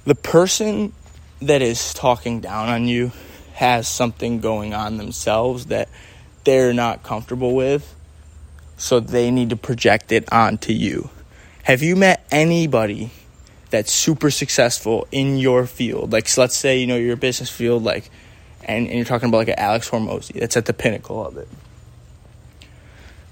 the 0.05 0.15
person 0.15 0.93
that 1.43 1.61
is 1.61 1.93
talking 1.93 2.41
down 2.41 2.69
on 2.69 2.89
you 2.89 3.13
has 3.55 3.87
something 3.87 4.41
going 4.41 4.75
on 4.75 4.97
themselves 4.97 5.67
that 5.67 5.89
they're 6.43 6.75
not 6.75 7.03
comfortable 7.03 7.55
with. 7.55 7.95
So 8.77 9.01
they 9.01 9.31
need 9.31 9.51
to 9.51 9.57
project 9.57 10.11
it 10.13 10.31
onto 10.33 10.73
you. 10.73 11.11
Have 11.63 11.81
you 11.83 11.97
met 11.97 12.27
anybody 12.31 13.11
that's 13.71 13.93
super 13.93 14.31
successful 14.31 15.07
in 15.13 15.39
your 15.39 15.67
field? 15.67 16.13
Like, 16.13 16.29
so 16.29 16.43
let's 16.43 16.57
say, 16.57 16.79
you 16.79 16.87
know, 16.87 16.97
your 16.97 17.17
business 17.17 17.49
field, 17.49 17.85
like, 17.85 18.11
and, 18.65 18.87
and 18.87 18.97
you're 18.97 19.05
talking 19.05 19.29
about 19.29 19.39
like 19.39 19.49
an 19.49 19.59
Alex 19.59 19.89
Hormozi 19.89 20.41
that's 20.41 20.57
at 20.57 20.67
the 20.67 20.75
pinnacle 20.75 21.25
of 21.25 21.37
it. 21.37 21.49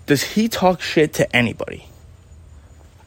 Does 0.07 0.23
he 0.23 0.49
talk 0.49 0.81
shit 0.81 1.13
to 1.15 1.37
anybody? 1.37 1.89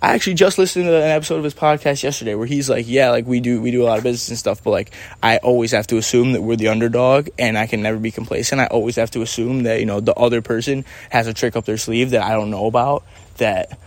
I 0.06 0.14
actually 0.14 0.36
just 0.36 0.60
listened 0.60 0.86
to 0.86 0.96
an 0.96 1.10
episode 1.10 1.38
of 1.38 1.44
his 1.44 1.56
podcast 1.56 2.04
yesterday 2.04 2.36
where 2.36 2.46
he's 2.46 2.70
like, 2.70 2.86
"Yeah, 2.88 3.10
like 3.10 3.26
we 3.26 3.40
do, 3.40 3.60
we 3.60 3.72
do 3.72 3.82
a 3.82 3.86
lot 3.86 3.98
of 3.98 4.04
business 4.04 4.30
and 4.30 4.38
stuff, 4.38 4.64
but 4.64 4.70
like 4.70 4.92
I 5.24 5.38
always 5.38 5.72
have 5.72 5.88
to 5.88 5.98
assume 5.98 6.34
that 6.34 6.44
we're 6.44 6.58
the 6.58 6.68
underdog, 6.68 7.30
and 7.40 7.58
I 7.58 7.66
can 7.66 7.82
never 7.82 7.98
be 7.98 8.12
complacent. 8.12 8.62
I 8.62 8.68
always 8.68 8.98
have 8.98 9.10
to 9.12 9.24
assume 9.24 9.64
that 9.64 9.80
you 9.80 9.88
know 9.88 10.02
the 10.02 10.14
other 10.14 10.44
person 10.44 10.86
has 11.10 11.26
a 11.26 11.34
trick 11.34 11.56
up 11.56 11.66
their 11.66 11.80
sleeve 11.80 12.12
that 12.12 12.22
I 12.22 12.34
don't 12.34 12.52
know 12.52 12.68
about 12.68 13.04
that 13.38 13.80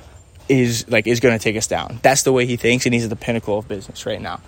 is 0.48 0.88
like 0.88 1.06
is 1.06 1.20
going 1.20 1.38
to 1.38 1.42
take 1.42 1.56
us 1.56 1.68
down. 1.68 2.00
That's 2.02 2.24
the 2.24 2.32
way 2.32 2.46
he 2.46 2.56
thinks, 2.56 2.84
and 2.84 2.92
he's 2.92 3.04
at 3.04 3.10
the 3.10 3.16
pinnacle 3.16 3.56
of 3.56 3.68
business 3.68 4.04
right 4.04 4.20
now. 4.20 4.40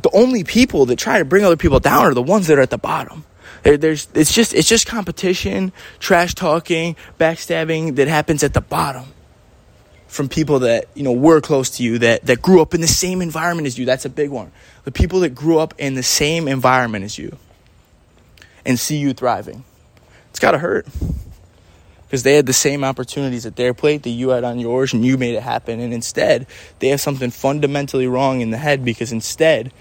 The 0.00 0.10
only 0.12 0.44
people 0.44 0.86
that 0.86 1.00
try 1.00 1.18
to 1.18 1.24
bring 1.24 1.44
other 1.44 1.56
people 1.56 1.80
down 1.80 2.04
are 2.04 2.14
the 2.14 2.22
ones 2.22 2.46
that 2.46 2.58
are 2.58 2.62
at 2.62 2.70
the 2.70 2.78
bottom. 2.78 3.24
there's 3.64 4.06
it's 4.14 4.32
just 4.32 4.54
it's 4.54 4.68
just 4.68 4.86
competition, 4.86 5.72
trash 5.98 6.36
talking, 6.36 6.94
backstabbing 7.18 7.96
that 7.96 8.06
happens 8.06 8.44
at 8.44 8.54
the 8.54 8.60
bottom 8.60 9.14
from 10.08 10.28
people 10.28 10.60
that 10.60 10.86
you 10.94 11.02
know 11.02 11.12
were 11.12 11.40
close 11.40 11.70
to 11.76 11.82
you 11.82 11.98
that 11.98 12.26
that 12.26 12.42
grew 12.42 12.60
up 12.60 12.74
in 12.74 12.80
the 12.80 12.88
same 12.88 13.22
environment 13.22 13.66
as 13.66 13.78
you. 13.78 13.86
That's 13.86 14.04
a 14.04 14.10
big 14.10 14.30
one. 14.30 14.50
The 14.84 14.92
people 14.92 15.20
that 15.20 15.34
grew 15.34 15.58
up 15.58 15.74
in 15.78 15.94
the 15.94 16.02
same 16.02 16.48
environment 16.48 17.04
as 17.04 17.18
you 17.18 17.36
and 18.64 18.78
see 18.78 18.96
you 18.96 19.12
thriving. 19.12 19.64
It's 20.30 20.40
got 20.40 20.52
to 20.52 20.58
hurt 20.58 20.86
because 22.06 22.22
they 22.22 22.34
had 22.34 22.46
the 22.46 22.52
same 22.52 22.84
opportunities 22.84 23.44
at 23.44 23.56
their 23.56 23.74
plate 23.74 24.02
that 24.04 24.10
you 24.10 24.30
had 24.30 24.44
on 24.44 24.58
yours 24.58 24.94
and 24.94 25.04
you 25.04 25.18
made 25.18 25.34
it 25.34 25.42
happen. 25.42 25.78
And 25.78 25.92
instead 25.92 26.46
they 26.78 26.88
have 26.88 27.00
something 27.00 27.30
fundamentally 27.30 28.06
wrong 28.06 28.40
in 28.40 28.50
the 28.50 28.56
head 28.56 28.84
because 28.84 29.12
instead 29.12 29.72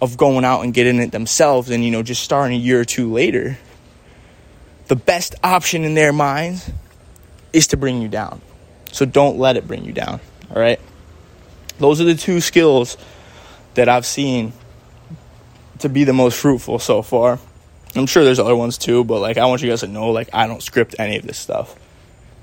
of 0.00 0.16
going 0.16 0.44
out 0.44 0.62
and 0.62 0.74
getting 0.74 0.98
it 0.98 1.12
themselves 1.12 1.70
and 1.70 1.84
you 1.84 1.90
know 1.90 2.02
just 2.02 2.22
starting 2.22 2.56
a 2.56 2.60
year 2.60 2.80
or 2.80 2.84
two 2.84 3.12
later 3.12 3.58
the 4.88 4.96
best 4.96 5.34
option 5.42 5.84
in 5.84 5.94
their 5.94 6.12
minds 6.12 6.70
is 7.52 7.68
to 7.68 7.76
bring 7.76 8.02
you 8.02 8.08
down 8.08 8.40
so 8.94 9.04
don't 9.04 9.38
let 9.38 9.56
it 9.56 9.66
bring 9.66 9.84
you 9.84 9.92
down. 9.92 10.20
All 10.50 10.62
right. 10.62 10.78
Those 11.78 12.00
are 12.00 12.04
the 12.04 12.14
two 12.14 12.40
skills 12.40 12.96
that 13.74 13.88
I've 13.88 14.06
seen 14.06 14.52
to 15.80 15.88
be 15.88 16.04
the 16.04 16.12
most 16.12 16.38
fruitful 16.38 16.78
so 16.78 17.02
far. 17.02 17.40
I'm 17.96 18.06
sure 18.06 18.24
there's 18.24 18.38
other 18.38 18.54
ones 18.54 18.78
too, 18.78 19.02
but 19.02 19.18
like 19.18 19.36
I 19.36 19.46
want 19.46 19.62
you 19.62 19.68
guys 19.68 19.80
to 19.80 19.88
know 19.88 20.10
like 20.10 20.28
I 20.32 20.46
don't 20.46 20.62
script 20.62 20.94
any 21.00 21.16
of 21.16 21.24
this 21.24 21.38
stuff. 21.38 21.74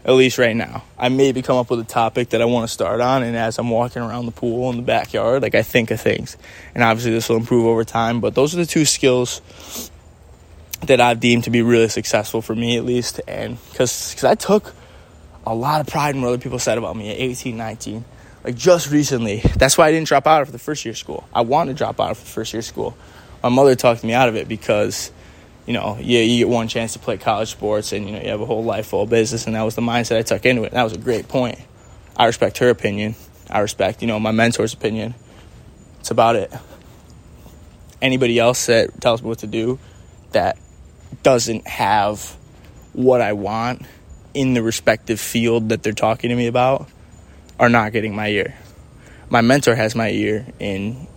At 0.03 0.11
least 0.11 0.37
right 0.37 0.55
now. 0.55 0.83
I 0.97 1.07
maybe 1.07 1.41
come 1.41 1.55
up 1.55 1.69
with 1.69 1.79
a 1.79 1.85
topic 1.85 2.31
that 2.31 2.41
I 2.41 2.45
want 2.45 2.67
to 2.67 2.73
start 2.73 2.99
on 2.99 3.23
and 3.23 3.37
as 3.37 3.57
I'm 3.57 3.69
walking 3.69 4.01
around 4.01 4.25
the 4.25 4.33
pool 4.33 4.69
in 4.71 4.75
the 4.75 4.83
backyard, 4.83 5.43
like 5.43 5.55
I 5.55 5.63
think 5.63 5.89
of 5.89 6.01
things. 6.01 6.35
And 6.75 6.83
obviously 6.83 7.13
this 7.13 7.29
will 7.29 7.37
improve 7.37 7.65
over 7.65 7.85
time, 7.85 8.19
but 8.19 8.35
those 8.35 8.53
are 8.53 8.57
the 8.57 8.65
two 8.65 8.83
skills 8.83 9.89
that 10.81 10.99
I've 10.99 11.21
deemed 11.21 11.45
to 11.45 11.49
be 11.49 11.61
really 11.61 11.87
successful 11.87 12.41
for 12.41 12.55
me 12.55 12.75
at 12.75 12.83
least 12.83 13.21
and 13.25 13.57
cuz 13.75 14.15
cuz 14.15 14.25
I 14.25 14.35
took 14.35 14.73
a 15.45 15.55
lot 15.55 15.81
of 15.81 15.87
pride 15.87 16.15
in 16.15 16.21
what 16.21 16.29
other 16.29 16.37
people 16.37 16.59
said 16.59 16.77
about 16.77 16.95
me 16.95 17.09
at 17.09 17.17
18, 17.17 17.57
19. 17.57 18.05
like 18.43 18.55
just 18.55 18.91
recently. 18.91 19.41
That's 19.57 19.77
why 19.77 19.87
I 19.87 19.91
didn't 19.91 20.07
drop 20.07 20.27
out 20.27 20.41
of 20.41 20.51
the 20.51 20.59
first 20.59 20.85
year 20.85 20.91
of 20.91 20.97
school. 20.97 21.27
I 21.33 21.41
wanted 21.41 21.73
to 21.73 21.77
drop 21.77 21.99
out 21.99 22.11
of 22.11 22.19
the 22.19 22.25
first 22.25 22.53
year 22.53 22.59
of 22.59 22.65
school. 22.65 22.95
My 23.43 23.49
mother 23.49 23.75
talked 23.75 24.03
me 24.03 24.13
out 24.13 24.29
of 24.29 24.35
it 24.35 24.47
because, 24.47 25.11
you 25.65 25.73
know, 25.73 25.97
yeah, 25.99 26.19
you 26.19 26.39
get 26.39 26.49
one 26.49 26.67
chance 26.67 26.93
to 26.93 26.99
play 26.99 27.17
college 27.17 27.49
sports 27.49 27.91
and, 27.91 28.05
you 28.05 28.13
know, 28.13 28.21
you 28.21 28.29
have 28.29 28.41
a 28.41 28.45
whole 28.45 28.63
life 28.63 28.87
full 28.87 29.03
of 29.03 29.09
business. 29.09 29.47
And 29.47 29.55
that 29.55 29.63
was 29.63 29.75
the 29.75 29.81
mindset 29.81 30.17
I 30.17 30.21
took 30.21 30.45
into 30.45 30.63
it. 30.63 30.67
And 30.67 30.75
that 30.75 30.83
was 30.83 30.93
a 30.93 30.99
great 30.99 31.27
point. 31.27 31.59
I 32.15 32.25
respect 32.25 32.59
her 32.59 32.69
opinion. 32.69 33.15
I 33.49 33.59
respect, 33.59 34.01
you 34.01 34.07
know, 34.07 34.19
my 34.19 34.31
mentor's 34.31 34.73
opinion. 34.73 35.15
It's 35.99 36.11
about 36.11 36.35
it. 36.35 36.51
Anybody 38.01 38.39
else 38.39 38.67
that 38.67 39.01
tells 39.01 39.21
me 39.21 39.29
what 39.29 39.39
to 39.39 39.47
do 39.47 39.79
that 40.31 40.57
doesn't 41.23 41.67
have 41.67 42.35
what 42.93 43.21
I 43.21 43.33
want 43.33 43.83
in 44.33 44.53
the 44.53 44.63
respective 44.63 45.19
field 45.19 45.69
that 45.69 45.83
they're 45.83 45.93
talking 45.93 46.29
to 46.29 46.35
me 46.35 46.47
about 46.47 46.87
are 47.59 47.69
not 47.69 47.91
getting 47.91 48.15
my 48.15 48.27
ear. 48.27 48.55
My 49.29 49.41
mentor 49.41 49.75
has 49.75 49.95
my 49.95 50.09
ear 50.09 50.45
in 50.59 51.07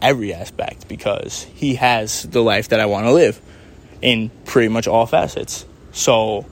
every 0.00 0.32
aspect 0.32 0.88
because 0.88 1.42
he 1.42 1.74
has 1.76 2.22
the 2.22 2.42
life 2.42 2.68
that 2.68 2.80
I 2.80 2.86
want 2.86 3.06
to 3.06 3.12
live 3.12 3.40
in 4.00 4.30
pretty 4.44 4.68
much 4.68 4.86
all 4.88 5.06
facets. 5.06 5.64
So 5.92 6.46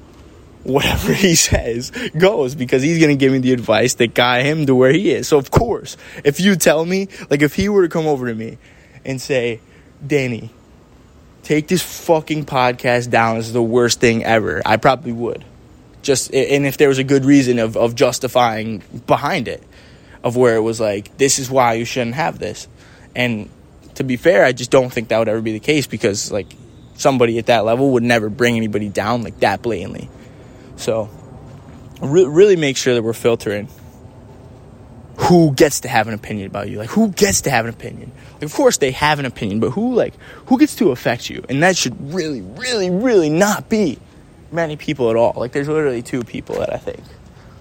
whatever 0.67 1.13
he 1.15 1.35
says 1.35 1.91
goes 2.19 2.55
because 2.55 2.83
he's 2.83 2.99
going 2.99 3.17
to 3.17 3.19
give 3.19 3.33
me 3.33 3.39
the 3.39 3.53
advice 3.53 3.95
that 3.95 4.15
got 4.15 4.43
him 4.43 4.67
to 4.67 4.75
where 4.75 4.93
he 4.93 5.11
is. 5.11 5.29
So 5.29 5.39
of 5.39 5.51
course, 5.51 5.97
if 6.25 6.41
you 6.41 6.57
tell 6.57 6.85
me, 6.85 7.09
like 7.31 7.43
if 7.43 7.55
he 7.55 7.69
were 7.69 7.83
to 7.83 7.89
come 7.89 8.07
over 8.07 8.27
to 8.27 8.35
me 8.35 8.59
and 9.05 9.21
say, 9.21 9.61
"Danny, 10.05 10.51
take 11.43 11.69
this 11.69 11.83
fucking 11.83 12.45
podcast 12.45 13.11
down 13.11 13.37
as 13.37 13.53
the 13.53 13.63
worst 13.63 14.01
thing 14.01 14.25
ever." 14.25 14.63
I 14.67 14.77
probably 14.77 15.13
would. 15.13 15.45
Just 16.07 16.33
and 16.33 16.67
if 16.67 16.77
there 16.77 16.87
was 16.87 16.99
a 16.99 17.05
good 17.05 17.25
reason 17.25 17.59
of 17.59 17.77
of 17.77 17.97
justifying 17.97 18.81
behind 19.09 19.49
it 19.49 19.61
of 20.23 20.37
where 20.37 20.55
it 20.55 20.61
was 20.61 20.79
like, 20.79 21.17
"This 21.19 21.41
is 21.41 21.51
why 21.51 21.75
you 21.75 21.85
shouldn't 21.85 22.15
have 22.15 22.39
this." 22.39 22.69
And 23.17 23.51
to 23.97 24.05
be 24.05 24.17
fair, 24.17 24.45
I 24.45 24.53
just 24.53 24.71
don't 24.71 24.93
think 24.93 25.09
that 25.09 25.19
would 25.19 25.29
ever 25.29 25.41
be 25.43 25.53
the 25.53 25.59
case 25.59 25.89
because 25.89 26.31
like 26.31 26.47
somebody 26.95 27.39
at 27.41 27.47
that 27.47 27.65
level 27.65 27.91
would 27.95 28.05
never 28.05 28.29
bring 28.29 28.57
anybody 28.57 28.89
down 28.89 29.25
like 29.25 29.41
that 29.41 29.63
blatantly. 29.63 30.09
So 30.77 31.11
re- 32.01 32.27
really 32.27 32.55
make 32.55 32.77
sure 32.77 32.95
that 32.95 33.03
we're 33.03 33.13
filtering 33.13 33.69
who 35.17 35.55
gets 35.55 35.81
to 35.81 35.89
have 35.89 36.07
an 36.07 36.15
opinion 36.15 36.47
about 36.47 36.69
you. 36.69 36.79
Like 36.79 36.91
who 36.91 37.09
gets 37.09 37.41
to 37.43 37.51
have 37.51 37.65
an 37.65 37.75
opinion? 37.75 38.13
Like, 38.35 38.45
of 38.45 38.55
course 38.55 38.77
they 38.77 38.93
have 38.93 39.19
an 39.19 39.27
opinion, 39.27 39.59
but 39.59 39.71
who 39.71 39.97
like 39.97 40.15
who 40.47 40.57
gets 40.57 40.77
to 40.77 40.93
affect 40.93 41.29
you? 41.29 41.45
And 41.49 41.65
that 41.65 41.77
should 41.77 42.15
really, 42.15 42.43
really, 42.43 42.91
really 42.91 43.29
not 43.29 43.69
be 43.69 43.99
many 44.53 44.77
people 44.77 45.11
at 45.11 45.17
all. 45.17 45.35
Like 45.37 45.53
there's 45.53 45.69
literally 45.69 46.03
two 46.03 46.23
people 46.23 46.59
that 46.61 46.73
I 46.73 46.79
think 46.79 47.01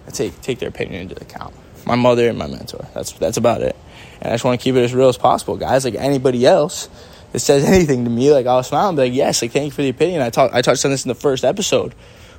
I 0.08 0.12
take 0.12 0.40
take 0.42 0.60
their 0.60 0.70
opinion 0.70 1.02
into 1.02 1.22
account. 1.22 1.54
My 1.86 1.96
mother 1.96 2.28
and 2.30 2.38
my 2.38 2.48
mentor. 2.48 2.88
That's 2.94 3.12
that's 3.14 3.38
about 3.38 3.62
it. 3.62 3.76
And 4.22 4.32
I 4.32 4.34
just 4.34 4.44
want 4.44 4.60
to 4.60 4.64
keep 4.64 4.76
it 4.76 4.84
as 4.84 4.94
real 4.94 5.10
as 5.10 5.18
possible, 5.18 5.58
guys. 5.58 5.86
Like 5.86 5.96
anybody 5.96 6.46
else 6.46 6.90
that 7.32 7.40
says 7.40 7.64
anything 7.70 8.06
to 8.06 8.10
me, 8.10 8.32
like 8.32 8.46
I'll 8.46 8.64
smile 8.64 8.90
and 8.90 8.98
be 8.98 9.04
like, 9.04 9.14
yes, 9.14 9.42
like 9.42 9.52
thank 9.52 9.66
you 9.66 9.72
for 9.72 9.82
the 9.82 9.90
opinion. 9.90 10.22
I 10.22 10.30
talked 10.30 10.54
I 10.54 10.62
touched 10.62 10.86
on 10.86 10.92
this 10.92 11.06
in 11.06 11.10
the 11.10 11.16
first 11.16 11.44
episode 11.44 11.94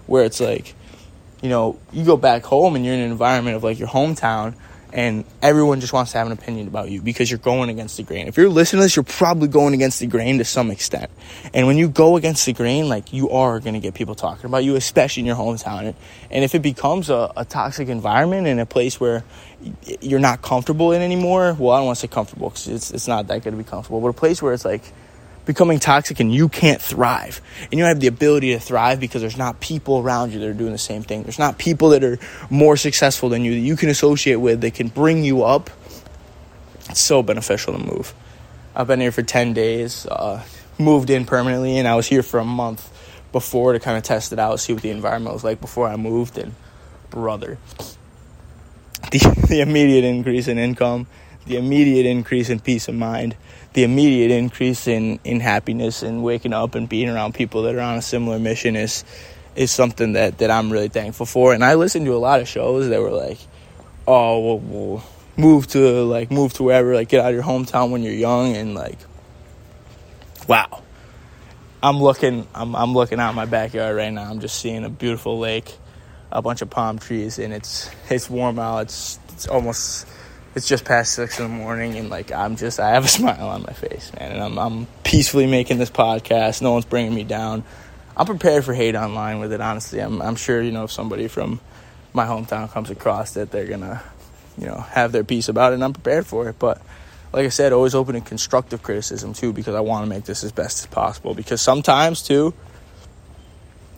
where 0.07 0.25
it's 0.25 0.41
like, 0.41 0.75
you 1.43 1.49
know, 1.49 1.79
you 1.93 2.05
go 2.05 2.17
back 2.17 2.45
home 2.45 2.77
and 2.77 2.85
you're 2.85 2.95
in 2.95 3.01
an 3.01 3.11
environment 3.11 3.57
of 3.57 3.65
like 3.65 3.79
your 3.79 3.89
hometown 3.89 4.55
and 4.97 5.27
everyone 5.43 5.81
just 5.81 5.93
wants 5.93 6.13
to 6.13 6.19
have 6.19 6.27
an 6.27 6.33
opinion 6.33 6.69
about 6.69 6.91
you 6.91 7.03
because 7.03 7.31
you're 7.31 7.39
going 7.39 7.69
against 7.69 7.99
the 7.99 8.03
grain. 8.03 8.29
If 8.29 8.39
you're 8.39 8.49
listening 8.49 8.81
to 8.81 8.85
this, 8.87 8.97
you're 8.97 9.03
probably 9.03 9.47
going 9.47 9.75
against 9.75 10.01
the 10.01 10.07
grain 10.07 10.39
to 10.39 10.45
some 10.45 10.71
extent. 10.71 11.11
And 11.53 11.67
when 11.67 11.77
you 11.77 11.91
go 11.91 12.17
against 12.17 12.47
the 12.47 12.55
grain, 12.55 12.89
like 12.89 13.13
you 13.13 13.29
are 13.29 13.61
going 13.61 13.75
to 13.75 13.81
get 13.81 13.93
people 13.93 14.15
talking 14.15 14.47
about 14.47 14.65
you, 14.65 14.75
especially 14.75 15.21
in 15.21 15.27
your 15.27 15.37
hometown. 15.37 15.95
And 16.31 16.45
if 16.45 16.55
it 16.55 16.63
becomes 16.63 17.11
a, 17.11 17.31
a 17.37 17.45
toxic 17.45 17.91
environment 17.91 18.47
in 18.47 18.59
a 18.59 18.65
place 18.65 18.99
where 18.99 19.23
you're 20.01 20.19
not 20.19 20.41
comfortable 20.41 20.93
in 20.93 21.03
anymore, 21.03 21.55
well, 21.59 21.73
I 21.73 21.79
don't 21.81 21.87
want 21.87 21.99
to 21.99 22.01
say 22.01 22.09
comfortable 22.09 22.49
because 22.49 22.67
it's, 22.67 22.91
it's 22.91 23.07
not 23.07 23.27
that 23.27 23.45
good 23.45 23.51
to 23.51 23.57
be 23.59 23.65
comfortable, 23.65 24.01
but 24.01 24.09
a 24.09 24.13
place 24.15 24.41
where 24.41 24.55
it's 24.55 24.65
like, 24.65 24.95
becoming 25.47 25.79
toxic 25.79 26.21
and 26.21 26.35
you 26.35 26.49
can't 26.49 26.83
thrive. 26.83 27.41
And 27.63 27.73
you 27.73 27.79
don't 27.79 27.89
have 27.89 28.01
the 28.01 28.09
ability 28.09 28.53
to 28.53 28.61
thrive 28.61 29.01
because 29.01 29.23
there's 29.23 29.39
not 29.39 29.61
people 29.61 30.01
around 30.01 30.33
you 30.33 30.41
that 30.41 30.49
are 30.49 30.53
doing 30.53 30.73
the 30.73 30.79
same 30.79 31.03
thing. 31.03 31.23
There's 31.23 31.39
not 31.39 31.57
people 31.57 31.91
that 31.91 32.05
are 32.05 32.19
more 32.51 32.77
successful 32.77 33.29
than 33.31 33.45
you 33.45 33.53
that 33.53 33.61
you 33.61 33.77
can 33.77 33.89
associate 33.89 34.37
with 34.37 34.61
that 34.61 34.75
can 34.75 34.89
bring 34.89 35.25
you 35.25 35.45
up. 35.45 35.71
It's 36.91 37.01
so 37.01 37.23
beneficial 37.23 37.73
to 37.73 37.79
move. 37.79 38.13
I've 38.75 38.87
been 38.87 39.01
here 39.01 39.13
for 39.13 39.23
10 39.23 39.55
days, 39.55 40.05
uh, 40.07 40.45
moved 40.79 41.09
in 41.09 41.25
permanently, 41.25 41.79
and 41.79 41.89
I 41.89 41.95
was 41.95 42.07
here 42.07 42.23
for 42.23 42.41
a 42.41 42.45
month 42.45 42.93
before 43.33 43.73
to 43.73 43.81
kind 43.81 43.97
of 43.97 44.03
test 44.03 44.33
it 44.33 44.39
out, 44.39 44.61
see 44.61 44.73
what 44.73 44.83
the 44.83 44.91
environment 44.91 45.33
was 45.33 45.45
like 45.45 45.61
before 45.61 45.89
I 45.89 45.97
moved. 45.97 46.37
And 46.37 46.55
brother, 47.09 47.57
the, 49.11 49.47
the 49.49 49.61
immediate 49.61 50.05
increase 50.05 50.49
in 50.49 50.59
income, 50.59 51.07
the 51.47 51.57
immediate 51.57 52.07
increase 52.07 52.51
in 52.51 52.61
peace 52.61 52.89
of 52.89 52.95
mind, 52.95 53.37
the 53.73 53.85
immediate 53.85 54.31
increase 54.31 54.87
in, 54.87 55.21
in 55.25 55.41
happiness 55.41 56.03
and 56.03 56.23
waking 56.23 56.53
up 56.53 56.75
and 56.75 56.89
being 56.89 57.09
around 57.09 57.35
people 57.35 57.63
that 57.63 57.75
are 57.75 57.81
on 57.81 57.97
a 57.97 58.03
similar 58.03 58.39
mission 58.39 58.77
is 58.77 59.05
is 59.55 59.71
something 59.71 60.13
that, 60.13 60.37
that 60.39 60.51
I'm 60.51 60.71
really 60.71 60.89
thankful 60.89 61.25
for. 61.25 61.55
And 61.55 61.65
I 61.65 61.75
listened 61.75 62.05
to 62.05 62.15
a 62.15 62.19
lot 62.19 62.41
of 62.41 62.49
shows 62.49 62.91
that 62.91 63.01
were 63.01 63.11
like, 63.11 63.39
oh, 64.07 64.39
well, 64.41 64.59
well, 64.59 65.05
move 65.37 65.67
to 65.69 66.05
like 66.05 66.31
move 66.31 66.53
to 66.55 66.63
wherever, 66.63 66.95
like 66.95 67.09
get 67.09 67.25
out 67.25 67.29
of 67.29 67.35
your 67.35 67.45
hometown 67.45 67.91
when 67.91 68.03
you're 68.03 68.13
young, 68.13 68.55
and 68.57 68.75
like, 68.75 68.99
wow. 70.49 70.83
I'm 71.83 72.01
looking, 72.01 72.47
I'm 72.55 72.75
I'm 72.75 72.95
looking 72.95 73.21
out 73.21 73.35
my 73.35 73.45
backyard 73.45 73.97
right 73.97 74.13
now. 74.13 74.29
I'm 74.29 74.41
just 74.41 74.59
seeing 74.59 74.85
a 74.85 74.89
beautiful 74.89 75.39
lake, 75.39 75.77
a 76.33 76.43
bunch 76.43 76.63
of 76.63 76.71
palm 76.71 76.99
trees, 76.99 77.39
and 77.39 77.53
it's 77.53 77.91
it's 78.11 78.29
warm 78.29 78.59
out. 78.59 78.83
It's 78.85 79.21
it's 79.29 79.47
almost 79.47 80.07
it's 80.57 80.67
just 80.67 80.87
past 80.87 81.13
six 81.13 81.39
in 81.39 81.45
the 81.45 81.49
morning 81.51 81.97
and 81.97 82.09
like 82.09 82.33
i'm 82.33 82.57
just 82.57 82.81
i 82.81 82.91
have 82.91 83.05
a 83.05 83.09
smile 83.19 83.49
on 83.49 83.63
my 83.63 83.73
face 83.75 84.11
man 84.19 84.33
and 84.33 84.43
i'm, 84.43 84.59
I'm 84.59 84.87
peacefully 85.05 85.47
making 85.47 85.79
this 85.79 85.91
podcast. 85.91 86.63
No 86.63 86.73
one's 86.73 86.87
bringing 86.87 87.15
me 87.15 87.23
down. 87.23 87.63
I'm 88.17 88.27
prepared 88.27 88.65
for 88.65 88.73
hate 88.75 88.97
online 88.97 89.39
with 89.39 89.53
it 89.53 89.61
honestly. 89.61 90.01
I'm, 90.01 90.21
I'm 90.21 90.35
sure 90.35 90.61
you 90.61 90.73
know 90.73 90.85
if 90.85 90.91
somebody 90.91 91.29
from 91.29 91.61
my 92.15 92.25
hometown 92.25 92.71
comes 92.71 92.91
across 92.91 93.37
it 93.37 93.51
they're 93.51 93.67
gonna 93.67 94.03
you 94.57 94.67
know 94.67 94.79
have 94.79 95.13
their 95.13 95.25
piece 95.25 95.49
about 95.49 95.73
it 95.73 95.75
and 95.75 95.85
i'm 95.85 95.93
prepared 95.93 96.27
for 96.27 96.49
it. 96.49 96.59
But 96.59 96.81
like 97.35 97.45
i 97.45 97.51
said 97.51 97.75
always 97.75 97.95
open 97.95 98.15
to 98.15 98.23
constructive 98.23 98.83
criticism 98.83 99.35
too 99.35 99.53
because 99.53 99.75
i 99.75 99.81
want 99.81 100.05
to 100.05 100.09
make 100.09 100.25
this 100.25 100.43
as 100.43 100.53
best 100.53 100.79
as 100.79 100.87
possible. 100.87 101.35
Because 101.35 101.61
sometimes 101.61 102.23
too 102.23 102.55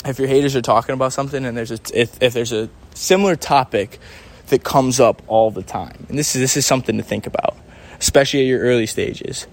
if 0.05 0.19
your 0.19 0.29
haters 0.29 0.57
are 0.57 0.62
talking 0.62 0.93
about 0.93 1.12
something 1.12 1.45
and 1.45 1.57
there's 1.57 1.71
a 1.71 1.79
if, 1.95 2.21
if 2.21 2.33
there's 2.33 2.53
a 2.53 2.69
similar 2.95 3.37
topic 3.37 4.00
that 4.49 4.64
comes 4.64 5.00
up 5.00 5.23
all 5.26 5.50
the 5.50 5.62
time. 5.62 6.07
And 6.09 6.19
this 6.19 6.35
is 6.35 6.40
this 6.40 6.57
is 6.57 6.67
something 6.67 6.97
to 6.97 7.02
think 7.02 7.26
about, 7.26 7.57
especially 7.99 8.40
at 8.40 8.47
your 8.47 8.61
early 8.61 8.87
stages. 8.87 9.47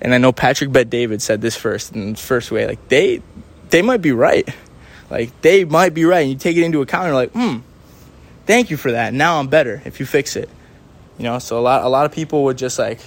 And 0.00 0.12
I 0.14 0.18
know 0.18 0.32
Patrick 0.32 0.72
Bet 0.72 0.90
David 0.90 1.22
said 1.22 1.40
this 1.40 1.56
first 1.56 1.94
in 1.94 2.12
the 2.12 2.18
first 2.18 2.50
way, 2.50 2.66
like 2.66 2.88
they 2.88 3.22
they 3.70 3.82
might 3.82 4.02
be 4.02 4.12
right. 4.12 4.48
Like 5.10 5.40
they 5.42 5.64
might 5.64 5.94
be 5.94 6.04
right. 6.04 6.20
And 6.20 6.30
you 6.30 6.36
take 6.36 6.56
it 6.56 6.64
into 6.64 6.80
account 6.80 7.04
and 7.06 7.10
you're 7.10 7.22
like, 7.22 7.32
hmm, 7.32 7.58
thank 8.46 8.70
you 8.70 8.76
for 8.76 8.92
that. 8.92 9.14
Now 9.14 9.38
I'm 9.38 9.48
better 9.48 9.82
if 9.84 10.00
you 10.00 10.06
fix 10.06 10.36
it. 10.36 10.48
You 11.18 11.24
know, 11.24 11.38
so 11.38 11.58
a 11.58 11.60
lot 11.60 11.84
a 11.84 11.88
lot 11.88 12.06
of 12.06 12.12
people 12.12 12.44
would 12.44 12.58
just 12.58 12.78
like 12.78 13.00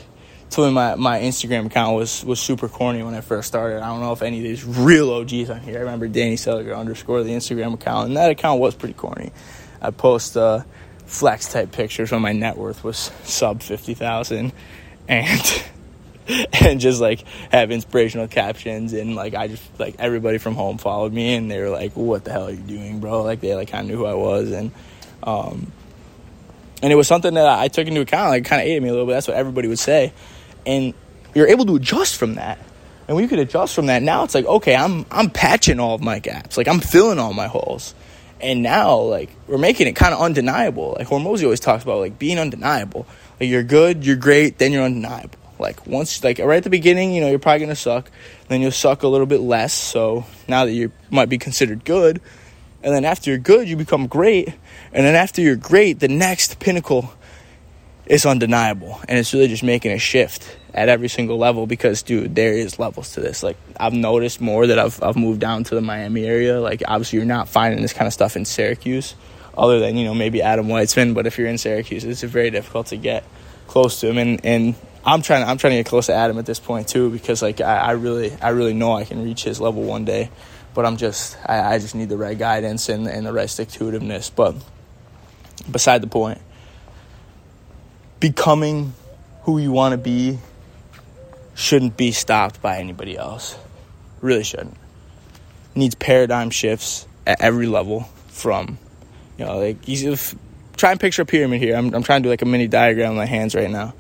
told 0.50 0.70
me 0.70 0.74
my, 0.74 0.96
my 0.96 1.20
Instagram 1.20 1.66
account 1.66 1.96
was 1.96 2.24
was 2.24 2.40
super 2.40 2.70
corny 2.70 3.04
when 3.04 3.14
I 3.14 3.22
first 3.22 3.48
started. 3.48 3.82
I 3.82 3.88
don't 3.88 4.00
know 4.00 4.14
if 4.14 4.22
any 4.22 4.38
of 4.38 4.44
these 4.44 4.64
real 4.64 5.12
OGs 5.12 5.50
on 5.50 5.60
here. 5.60 5.78
I 5.78 5.82
remember 5.82 6.08
Danny 6.08 6.36
Seliger 6.36 6.78
underscore 6.78 7.24
the 7.24 7.32
Instagram 7.32 7.74
account, 7.74 8.08
and 8.08 8.18
that 8.18 8.32
account 8.32 8.60
was 8.60 8.76
pretty 8.76 8.94
corny. 8.94 9.32
I 9.82 9.92
post 9.92 10.38
uh, 10.38 10.64
flex 11.06 11.52
type 11.52 11.72
pictures 11.72 12.12
when 12.12 12.22
my 12.22 12.32
net 12.32 12.58
worth 12.58 12.84
was 12.84 13.12
sub 13.24 13.62
50,000 13.62 14.52
and 15.08 15.64
and 16.62 16.80
just 16.80 17.00
like 17.00 17.24
have 17.52 17.72
inspirational 17.72 18.28
captions 18.28 18.94
and 18.94 19.16
like 19.16 19.36
I 19.36 19.48
just 19.48 19.64
like 19.80 19.96
everybody 20.00 20.40
from 20.40 20.56
home 20.56 20.78
followed 20.78 21.14
me 21.14 21.36
and 21.36 21.50
they 21.52 21.60
were 21.60 21.70
like 21.70 21.94
what 21.94 22.24
the 22.24 22.32
hell 22.32 22.48
are 22.48 22.52
you 22.52 22.58
doing 22.58 23.00
bro? 23.00 23.22
Like 23.24 23.42
they 23.42 23.54
like 23.56 23.70
kind 23.70 23.86
of 23.86 23.92
knew 23.92 23.98
who 23.98 24.06
I 24.06 24.16
was 24.16 24.52
and 24.52 24.72
um 25.24 25.72
and 26.82 26.92
it 26.92 26.96
was 26.96 27.08
something 27.08 27.34
that 27.36 27.48
I 27.48 27.68
took 27.68 27.88
into 27.88 28.02
account 28.02 28.30
like 28.30 28.46
kind 28.46 28.62
of 28.62 28.68
ate 28.68 28.82
me 28.82 28.90
a 28.90 28.92
little 28.92 29.06
bit. 29.06 29.14
That's 29.14 29.28
what 29.28 29.38
everybody 29.38 29.68
would 29.68 29.80
say. 29.80 30.14
And 30.66 30.94
you're 31.36 31.48
able 31.48 31.66
to 31.66 31.76
adjust 31.76 32.16
from 32.16 32.36
that. 32.36 32.60
And 33.08 33.20
you 33.20 33.28
could 33.28 33.40
adjust 33.40 33.76
from 33.76 33.86
that 33.86 34.02
now 34.02 34.24
it's 34.24 34.34
like 34.34 34.46
okay 34.46 34.76
I'm 34.76 35.06
I'm 35.12 35.30
patching 35.30 35.80
all 35.80 35.94
of 35.94 36.02
my 36.02 36.18
gaps. 36.18 36.58
Like 36.58 36.68
I'm 36.68 36.80
filling 36.80 37.20
all 37.20 37.34
my 37.34 37.48
holes 37.48 37.94
and 38.42 38.62
now, 38.62 39.00
like, 39.00 39.30
we're 39.48 39.58
making 39.58 39.88
it 39.88 39.96
kind 39.96 40.14
of 40.14 40.22
undeniable. 40.22 40.96
Like, 40.98 41.08
Hormozi 41.08 41.44
always 41.44 41.60
talks 41.60 41.84
about, 41.84 42.00
like, 42.00 42.20
being 42.20 42.38
undeniable. 42.38 43.08
Like, 43.40 43.50
you're 43.50 43.64
good, 43.64 44.06
you're 44.06 44.16
great, 44.16 44.58
then 44.58 44.72
you're 44.72 44.84
undeniable. 44.84 45.40
Like, 45.58 45.88
once, 45.88 46.24
like, 46.24 46.40
right 46.40 46.58
at 46.58 46.64
the 46.64 46.70
beginning, 46.70 47.14
you 47.14 47.22
know, 47.22 47.30
you're 47.30 47.40
probably 47.40 47.60
going 47.60 47.70
to 47.70 47.76
suck. 47.76 48.12
Then 48.50 48.62
you'll 48.62 48.72
suck 48.72 49.04
a 49.04 49.08
little 49.08 49.26
bit 49.26 49.40
less. 49.40 49.74
So 49.74 50.26
now 50.48 50.66
that 50.66 50.74
you 50.74 50.92
might 51.10 51.30
be 51.30 51.38
considered 51.38 51.86
good. 51.86 52.22
And 52.84 52.94
then 52.94 53.06
after 53.06 53.32
you're 53.32 53.40
good, 53.40 53.68
you 53.68 53.78
become 53.78 54.08
great. 54.08 54.50
And 54.94 55.06
then 55.06 55.16
after 55.16 55.42
you're 55.42 55.56
great, 55.56 56.00
the 56.00 56.08
next 56.08 56.60
pinnacle 56.60 57.14
is 58.06 58.26
undeniable. 58.26 59.00
And 59.08 59.18
it's 59.18 59.34
really 59.34 59.48
just 59.48 59.64
making 59.64 59.92
a 59.92 60.00
shift 60.00 60.58
at 60.74 60.90
every 60.90 61.08
single 61.08 61.38
level 61.38 61.68
because 61.68 62.04
dude 62.04 62.36
there 62.36 62.52
is 62.52 62.78
levels 62.78 63.14
to 63.14 63.22
this 63.22 63.42
like 63.42 63.56
i've 63.80 63.94
noticed 63.94 64.42
more 64.42 64.68
that 64.68 64.78
i've, 64.78 65.02
I've 65.02 65.16
moved 65.16 65.40
down 65.40 65.64
to 65.64 65.76
the 65.76 65.80
miami 65.80 66.26
area 66.26 66.60
like 66.60 66.84
obviously 66.86 67.16
you're 67.16 67.26
not 67.26 67.48
finding 67.48 67.82
this 67.82 67.94
kind 67.94 68.08
of 68.08 68.14
stuff 68.14 68.36
in 68.36 68.44
syracuse 68.44 69.16
other 69.58 69.80
than 69.80 69.98
you 69.98 70.06
know 70.06 70.14
maybe 70.14 70.42
Adam 70.42 70.68
Weitzman. 70.68 71.14
But 71.14 71.28
if 71.28 71.38
you're 71.38 71.48
in 71.48 71.58
Syracuse, 71.58 72.04
it's 72.04 72.22
very 72.24 72.50
difficult 72.50 72.88
to 72.88 72.98
get 72.98 73.24
close 73.68 74.00
to 74.02 74.10
him. 74.10 74.18
And 74.18 74.46
and 74.46 74.76
I'm 75.06 75.22
trying 75.22 75.44
I'm 75.44 75.58
trying 75.58 75.72
to 75.72 75.78
get 75.78 75.86
close 75.86 76.08
to 76.08 76.14
Adam 76.14 76.38
at 76.38 76.46
this 76.46 76.60
point 76.60 76.88
too 76.88 77.10
because 77.10 77.42
like 77.42 77.62
I, 77.62 77.78
I 77.78 77.92
really 77.92 78.36
I 78.42 78.50
really 78.50 78.74
know 78.74 78.94
I 78.94 79.06
can 79.06 79.24
reach 79.24 79.44
his 79.44 79.60
level 79.60 79.84
one 79.84 80.06
day. 80.06 80.30
But 80.74 80.86
I'm 80.86 80.98
just 80.98 81.38
I, 81.46 81.76
I 81.76 81.80
just 81.80 81.96
need 81.96 82.10
the 82.10 82.18
right 82.18 82.38
guidance 82.38 82.90
and, 82.90 83.08
and 83.08 83.26
the 83.26 83.32
right 83.32 83.50
stick 83.50 83.70
to 83.70 83.86
itiveness. 83.86 84.30
But 84.34 84.56
beside 85.72 86.02
the 86.02 86.08
point, 86.08 86.40
becoming 88.30 88.92
who 89.44 89.60
you 89.60 89.72
want 89.72 89.92
to 89.92 90.00
be 90.00 90.40
shouldn't 91.54 91.96
be 91.96 92.12
stopped 92.12 92.60
by 92.60 92.80
anybody 92.80 93.16
else. 93.16 93.56
Really 94.20 94.44
shouldn't. 94.44 94.76
Needs 95.76 95.94
paradigm 95.94 96.50
shifts 96.50 97.08
at 97.28 97.40
every 97.40 97.68
level 97.68 98.10
from, 98.30 98.80
you 99.38 99.46
know, 99.46 99.60
like, 99.60 99.88
you 99.88 100.14
if, 100.14 100.34
try 100.76 100.90
and 100.90 101.00
picture 101.00 101.22
a 101.22 101.26
pyramid 101.28 101.62
here. 101.62 101.76
I'm, 101.76 101.94
I'm 101.94 102.02
trying 102.02 102.24
to 102.24 102.28
do 102.28 102.32
like 102.32 102.42
a 102.42 102.46
mini 102.46 102.68
diagram 102.68 103.10
with 103.10 103.18
my 103.18 103.26
hands 103.28 103.54
right 103.54 103.70
now. 103.70 103.94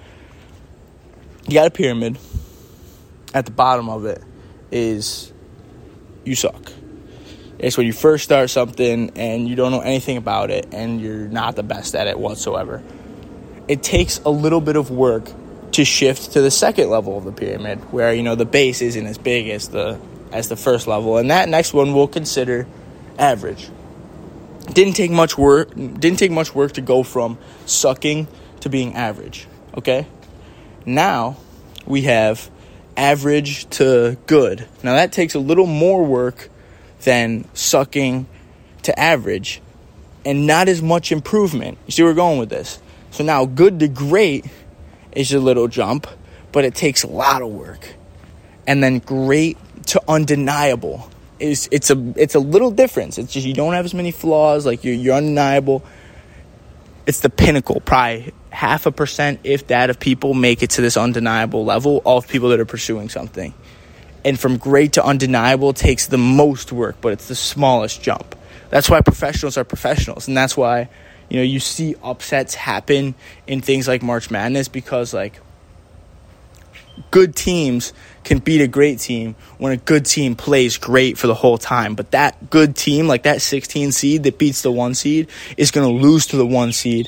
You 1.47 1.53
got 1.53 1.67
a 1.67 1.71
pyramid. 1.71 2.17
At 3.31 3.45
the 3.45 3.51
bottom 3.51 3.89
of 3.89 4.05
it 4.05 4.23
is 4.71 5.31
you 6.23 6.33
suck. 6.33 6.71
It's 7.59 7.77
when 7.77 7.85
you 7.85 7.93
first 7.93 8.23
start 8.23 8.49
something 8.49 9.11
and 9.17 9.47
you 9.47 9.55
don't 9.55 9.71
know 9.71 9.81
anything 9.81 10.17
about 10.17 10.49
it 10.49 10.73
and 10.73 10.99
you're 10.99 11.27
not 11.27 11.55
the 11.55 11.63
best 11.63 11.93
at 11.93 12.07
it 12.07 12.17
whatsoever. 12.17 12.81
It 13.67 13.83
takes 13.83 14.19
a 14.19 14.29
little 14.29 14.61
bit 14.61 14.75
of 14.75 14.91
work 14.91 15.31
to 15.71 15.83
shift 15.83 16.33
to 16.33 16.41
the 16.41 16.51
second 16.51 16.89
level 16.89 17.17
of 17.17 17.25
the 17.25 17.31
pyramid 17.31 17.79
where 17.91 18.13
you 18.13 18.23
know 18.23 18.35
the 18.35 18.45
base 18.45 18.81
isn't 18.81 19.05
as 19.05 19.17
big 19.17 19.49
as 19.49 19.69
the 19.69 19.99
as 20.31 20.49
the 20.49 20.55
first 20.55 20.87
level. 20.87 21.17
And 21.17 21.31
that 21.31 21.49
next 21.49 21.73
one 21.73 21.93
we'll 21.93 22.07
consider 22.07 22.67
average. 23.17 23.69
Didn't 24.73 24.93
take 24.93 25.11
much 25.11 25.37
work 25.37 25.73
didn't 25.75 26.17
take 26.17 26.31
much 26.31 26.55
work 26.55 26.73
to 26.73 26.81
go 26.81 27.03
from 27.03 27.37
sucking 27.65 28.27
to 28.61 28.69
being 28.69 28.95
average 28.95 29.47
okay? 29.75 30.07
Now 30.85 31.37
we 31.85 32.03
have 32.03 32.49
average 32.97 33.69
to 33.71 34.17
good. 34.25 34.67
Now 34.83 34.95
that 34.95 35.11
takes 35.11 35.35
a 35.35 35.39
little 35.39 35.67
more 35.67 36.03
work 36.03 36.49
than 37.01 37.47
sucking 37.53 38.25
to 38.83 38.99
average 38.99 39.61
and 40.23 40.47
not 40.47 40.67
as 40.67 40.81
much 40.81 41.11
improvement. 41.11 41.77
You 41.85 41.91
see 41.91 42.03
where 42.03 42.11
we're 42.11 42.15
going 42.15 42.39
with 42.39 42.49
this 42.49 42.79
so 43.15 43.23
now 43.23 43.45
good 43.45 43.79
to 43.79 43.87
great 43.87 44.45
is 45.13 45.31
a 45.31 45.39
little 45.39 45.69
jump, 45.69 46.05
but 46.51 46.65
it 46.65 46.75
takes 46.75 47.03
a 47.03 47.07
lot 47.07 47.41
of 47.41 47.47
work. 47.47 47.95
And 48.67 48.83
then 48.83 48.99
great 48.99 49.57
to 49.87 50.01
undeniable 50.05 51.09
is 51.39 51.69
it's 51.71 51.89
a 51.89 52.13
it's 52.17 52.35
a 52.35 52.39
little 52.39 52.71
difference. 52.71 53.17
It's 53.17 53.31
just 53.31 53.47
you 53.47 53.53
don't 53.53 53.73
have 53.73 53.85
as 53.85 53.93
many 53.93 54.11
flaws, 54.11 54.65
like 54.65 54.83
you're 54.83 54.95
you're 54.95 55.15
undeniable. 55.15 55.81
It's 57.05 57.21
the 57.21 57.29
pinnacle, 57.29 57.79
probably 57.79 58.33
half 58.49 58.85
a 58.85 58.91
percent, 58.91 59.39
if 59.45 59.67
that, 59.67 59.89
of 59.89 59.97
people 59.97 60.33
make 60.33 60.61
it 60.61 60.71
to 60.71 60.81
this 60.81 60.97
undeniable 60.97 61.63
level 61.63 62.01
of 62.05 62.27
people 62.27 62.49
that 62.49 62.59
are 62.59 62.65
pursuing 62.65 63.07
something. 63.07 63.53
And 64.25 64.37
from 64.37 64.57
great 64.57 64.93
to 64.93 65.05
undeniable 65.05 65.71
takes 65.71 66.07
the 66.07 66.17
most 66.17 66.73
work, 66.73 66.97
but 66.99 67.13
it's 67.13 67.29
the 67.29 67.35
smallest 67.35 68.01
jump. 68.01 68.35
That's 68.71 68.89
why 68.89 68.99
professionals 68.99 69.55
are 69.57 69.63
professionals, 69.63 70.27
and 70.27 70.35
that's 70.35 70.57
why 70.57 70.89
you 71.29 71.37
know, 71.37 71.43
you 71.43 71.59
see 71.59 71.95
upsets 72.03 72.55
happen 72.55 73.15
in 73.47 73.61
things 73.61 73.87
like 73.87 74.03
March 74.03 74.29
Madness 74.29 74.67
because 74.67 75.13
like 75.13 75.39
good 77.11 77.35
teams 77.35 77.93
can 78.23 78.39
beat 78.39 78.61
a 78.61 78.67
great 78.67 78.99
team 78.99 79.35
when 79.57 79.71
a 79.71 79.77
good 79.77 80.05
team 80.05 80.35
plays 80.35 80.77
great 80.77 81.17
for 81.17 81.27
the 81.27 81.33
whole 81.33 81.57
time. 81.57 81.95
But 81.95 82.11
that 82.11 82.49
good 82.49 82.75
team, 82.75 83.07
like 83.07 83.23
that 83.23 83.41
16 83.41 83.91
seed 83.91 84.23
that 84.23 84.37
beats 84.37 84.61
the 84.61 84.71
1 84.71 84.95
seed, 84.95 85.29
is 85.57 85.71
going 85.71 85.87
to 85.87 86.03
lose 86.03 86.27
to 86.27 86.37
the 86.37 86.45
1 86.45 86.71
seed 86.71 87.07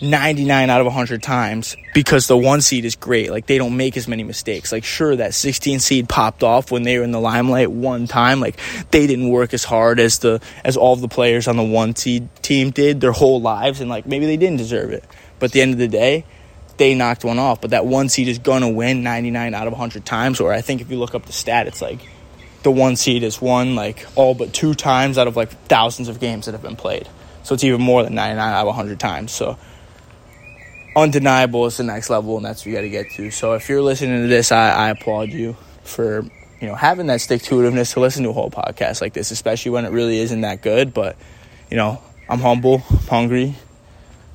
99 0.00 0.70
out 0.70 0.80
of 0.80 0.86
100 0.86 1.22
times 1.22 1.76
because 1.94 2.26
the 2.26 2.36
one 2.36 2.60
seed 2.60 2.84
is 2.84 2.96
great. 2.96 3.30
Like 3.30 3.46
they 3.46 3.58
don't 3.58 3.76
make 3.76 3.96
as 3.96 4.08
many 4.08 4.24
mistakes. 4.24 4.72
Like 4.72 4.84
sure 4.84 5.14
that 5.16 5.34
16 5.34 5.80
seed 5.80 6.08
popped 6.08 6.42
off 6.42 6.70
when 6.70 6.82
they 6.82 6.98
were 6.98 7.04
in 7.04 7.12
the 7.12 7.20
limelight 7.20 7.70
one 7.70 8.06
time. 8.06 8.40
Like 8.40 8.58
they 8.90 9.06
didn't 9.06 9.28
work 9.28 9.54
as 9.54 9.64
hard 9.64 10.00
as 10.00 10.18
the 10.18 10.40
as 10.64 10.76
all 10.76 10.94
of 10.94 11.00
the 11.00 11.08
players 11.08 11.46
on 11.46 11.56
the 11.56 11.62
one 11.62 11.94
seed 11.94 12.28
team 12.42 12.70
did 12.70 13.00
their 13.00 13.12
whole 13.12 13.40
lives 13.40 13.80
and 13.80 13.88
like 13.88 14.06
maybe 14.06 14.26
they 14.26 14.36
didn't 14.36 14.58
deserve 14.58 14.90
it. 14.90 15.04
But 15.38 15.46
at 15.46 15.52
the 15.52 15.62
end 15.62 15.72
of 15.72 15.78
the 15.78 15.88
day, 15.88 16.24
they 16.76 16.94
knocked 16.94 17.24
one 17.24 17.38
off. 17.38 17.60
But 17.60 17.70
that 17.70 17.86
one 17.86 18.08
seed 18.08 18.28
is 18.28 18.38
going 18.38 18.62
to 18.62 18.68
win 18.68 19.02
99 19.04 19.54
out 19.54 19.66
of 19.66 19.72
100 19.72 20.04
times 20.04 20.40
or 20.40 20.52
I 20.52 20.60
think 20.60 20.80
if 20.80 20.90
you 20.90 20.98
look 20.98 21.14
up 21.14 21.26
the 21.26 21.32
stat 21.32 21.68
it's 21.68 21.80
like 21.80 22.00
the 22.64 22.70
one 22.70 22.96
seed 22.96 23.22
has 23.22 23.40
won 23.40 23.76
like 23.76 24.06
all 24.16 24.34
but 24.34 24.52
two 24.52 24.74
times 24.74 25.18
out 25.18 25.28
of 25.28 25.36
like 25.36 25.50
thousands 25.66 26.08
of 26.08 26.18
games 26.18 26.46
that 26.46 26.52
have 26.52 26.62
been 26.62 26.76
played. 26.76 27.08
So 27.44 27.54
it's 27.54 27.62
even 27.62 27.80
more 27.80 28.02
than 28.02 28.14
99 28.14 28.52
out 28.52 28.60
of 28.62 28.66
100 28.66 28.98
times. 28.98 29.30
So 29.30 29.58
undeniable 30.96 31.66
it's 31.66 31.78
the 31.78 31.84
next 31.84 32.10
level, 32.10 32.36
and 32.36 32.44
that's 32.44 32.60
what 32.60 32.66
you 32.66 32.74
got 32.74 32.82
to 32.82 32.90
get 32.90 33.10
to. 33.12 33.30
So 33.30 33.54
if 33.54 33.68
you're 33.68 33.82
listening 33.82 34.22
to 34.22 34.28
this, 34.28 34.52
I, 34.52 34.70
I 34.70 34.90
applaud 34.90 35.30
you 35.30 35.56
for 35.82 36.22
you 36.60 36.68
know 36.68 36.74
having 36.74 37.06
that 37.08 37.20
stick 37.20 37.42
to 37.42 37.56
itiveness 37.56 37.94
to 37.94 38.00
listen 38.00 38.22
to 38.24 38.30
a 38.30 38.32
whole 38.32 38.50
podcast 38.50 39.00
like 39.00 39.12
this, 39.12 39.30
especially 39.30 39.72
when 39.72 39.84
it 39.84 39.90
really 39.90 40.18
isn't 40.18 40.40
that 40.42 40.62
good. 40.62 40.94
But 40.94 41.16
you 41.70 41.76
know, 41.76 42.00
I'm 42.28 42.40
humble, 42.40 42.82
I'm 42.90 42.98
hungry, 42.98 43.54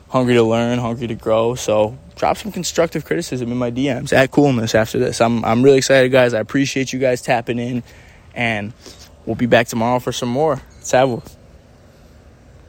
hungry 0.10 0.36
to 0.36 0.44
learn, 0.44 0.80
hungry 0.80 1.08
to 1.08 1.16
grow. 1.16 1.56
So 1.56 1.98
drop 2.16 2.38
some 2.38 2.52
constructive 2.52 3.06
criticism 3.06 3.52
in 3.52 3.58
my 3.58 3.72
DMs 3.72 4.12
at 4.14 4.32
Coolness 4.32 4.76
after 4.76 5.00
this. 5.00 5.22
I'm 5.22 5.44
I'm 5.46 5.64
really 5.64 5.78
excited, 5.78 6.12
guys. 6.12 6.34
I 6.34 6.40
appreciate 6.40 6.94
you 6.94 7.00
guys 7.00 7.22
tapping 7.22 7.60
in, 7.60 7.84
and 8.36 8.74
we'll 9.26 9.36
be 9.36 9.46
back 9.46 9.68
tomorrow 9.68 10.00
for 10.00 10.12
some 10.12 10.30
more. 10.30 10.62
Let's 10.76 11.39